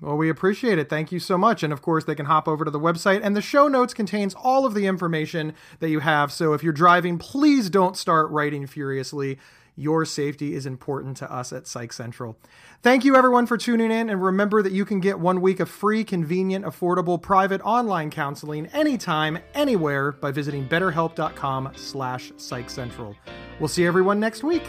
Well, 0.03 0.17
we 0.17 0.29
appreciate 0.29 0.79
it. 0.79 0.89
Thank 0.89 1.13
you 1.13 1.19
so 1.19 1.37
much. 1.37 1.63
And 1.63 1.71
of 1.71 1.81
course, 1.81 2.03
they 2.03 2.13
can 2.13 2.25
hop 2.25 2.45
over 2.45 2.65
to 2.65 2.71
the 2.71 2.79
website, 2.79 3.21
and 3.23 3.37
the 3.37 3.41
show 3.41 3.69
notes 3.69 3.93
contains 3.93 4.33
all 4.33 4.65
of 4.65 4.73
the 4.73 4.85
information 4.85 5.53
that 5.79 5.89
you 5.89 6.01
have. 6.01 6.29
So 6.29 6.51
if 6.51 6.61
you're 6.61 6.73
driving, 6.73 7.17
please 7.17 7.69
don't 7.69 7.95
start 7.95 8.29
writing 8.29 8.67
furiously. 8.67 9.39
Your 9.77 10.03
safety 10.03 10.55
is 10.55 10.65
important 10.65 11.15
to 11.17 11.33
us 11.33 11.53
at 11.53 11.67
Psych 11.67 11.93
Central. 11.93 12.37
Thank 12.81 13.05
you 13.05 13.15
everyone 13.15 13.47
for 13.47 13.57
tuning 13.57 13.91
in 13.91 14.09
and 14.09 14.21
remember 14.21 14.61
that 14.61 14.73
you 14.73 14.83
can 14.83 14.99
get 14.99 15.19
1 15.19 15.39
week 15.39 15.61
of 15.61 15.69
free, 15.69 16.03
convenient, 16.03 16.65
affordable 16.65 17.19
private 17.19 17.61
online 17.61 18.11
counseling 18.11 18.67
anytime, 18.67 19.39
anywhere 19.55 20.11
by 20.11 20.31
visiting 20.31 20.67
betterhelp.com/psychcentral. 20.67 23.15
We'll 23.59 23.69
see 23.69 23.87
everyone 23.87 24.19
next 24.19 24.43
week. 24.43 24.63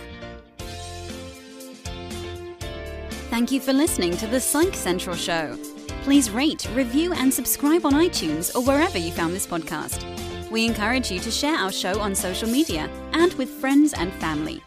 Thank 3.35 3.51
you 3.51 3.59
for 3.59 3.73
listening 3.73 4.17
to 4.19 4.29
the 4.29 4.39
Psych 4.39 4.77
Central 4.77 5.17
Show. 5.17 5.59
Please 6.05 6.31
rate, 6.31 6.69
review, 6.73 7.13
and 7.13 7.35
subscribe 7.35 7.85
on 7.85 7.95
iTunes 7.95 8.55
or 8.55 8.63
wherever 8.63 8.97
you 8.97 9.11
found 9.11 9.35
this 9.35 9.45
podcast. 9.45 10.05
We 10.53 10.65
encourage 10.65 11.11
you 11.11 11.19
to 11.19 11.33
share 11.33 11.57
our 11.57 11.73
show 11.73 11.99
on 11.99 12.15
social 12.15 12.49
media 12.49 12.89
and 13.13 13.35
with 13.35 13.51
friends 13.51 13.93
and 13.93 14.13
family. 14.13 14.63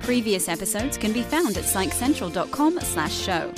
Previous 0.00 0.48
episodes 0.48 0.96
can 0.96 1.12
be 1.12 1.20
found 1.20 1.58
at 1.58 1.64
psychcentral.com/show. 1.64 3.52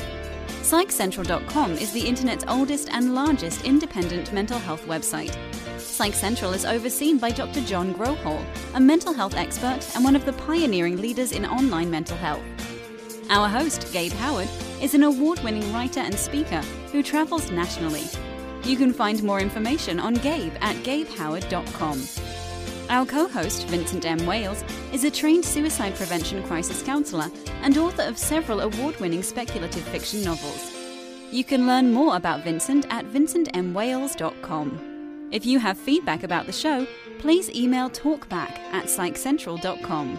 Psychcentral.com 0.62 1.72
is 1.74 1.92
the 1.92 2.04
internet's 2.04 2.44
oldest 2.48 2.88
and 2.90 3.14
largest 3.14 3.64
independent 3.64 4.32
mental 4.32 4.58
health 4.58 4.84
website. 4.88 5.36
Psych 5.78 6.14
Central 6.14 6.52
is 6.52 6.64
overseen 6.64 7.18
by 7.18 7.30
Dr. 7.30 7.60
John 7.60 7.94
Grohol, 7.94 8.44
a 8.74 8.80
mental 8.80 9.12
health 9.12 9.36
expert 9.36 9.88
and 9.94 10.02
one 10.02 10.16
of 10.16 10.24
the 10.24 10.32
pioneering 10.32 10.96
leaders 10.96 11.30
in 11.30 11.46
online 11.46 11.92
mental 11.92 12.16
health. 12.16 12.42
Our 13.30 13.48
host, 13.48 13.92
Gabe 13.92 14.12
Howard, 14.12 14.48
is 14.80 14.94
an 14.94 15.02
award 15.02 15.40
winning 15.40 15.72
writer 15.72 16.00
and 16.00 16.14
speaker 16.14 16.62
who 16.92 17.02
travels 17.02 17.50
nationally. 17.50 18.04
You 18.64 18.76
can 18.76 18.92
find 18.92 19.22
more 19.22 19.40
information 19.40 20.00
on 20.00 20.14
Gabe 20.14 20.54
at 20.60 20.76
gabehoward.com. 20.76 22.02
Our 22.88 23.04
co 23.04 23.28
host, 23.28 23.66
Vincent 23.66 24.06
M. 24.06 24.24
Wales, 24.24 24.64
is 24.92 25.04
a 25.04 25.10
trained 25.10 25.44
suicide 25.44 25.94
prevention 25.94 26.42
crisis 26.44 26.82
counselor 26.82 27.30
and 27.62 27.76
author 27.76 28.02
of 28.02 28.16
several 28.16 28.60
award 28.60 28.98
winning 28.98 29.22
speculative 29.22 29.84
fiction 29.84 30.24
novels. 30.24 30.72
You 31.30 31.44
can 31.44 31.66
learn 31.66 31.92
more 31.92 32.16
about 32.16 32.44
Vincent 32.44 32.86
at 32.88 33.04
vincentmwales.com. 33.04 35.28
If 35.30 35.44
you 35.44 35.58
have 35.58 35.76
feedback 35.76 36.22
about 36.22 36.46
the 36.46 36.52
show, 36.52 36.86
please 37.18 37.50
email 37.50 37.90
talkback 37.90 38.58
at 38.72 38.86
psychcentral.com. 38.86 40.18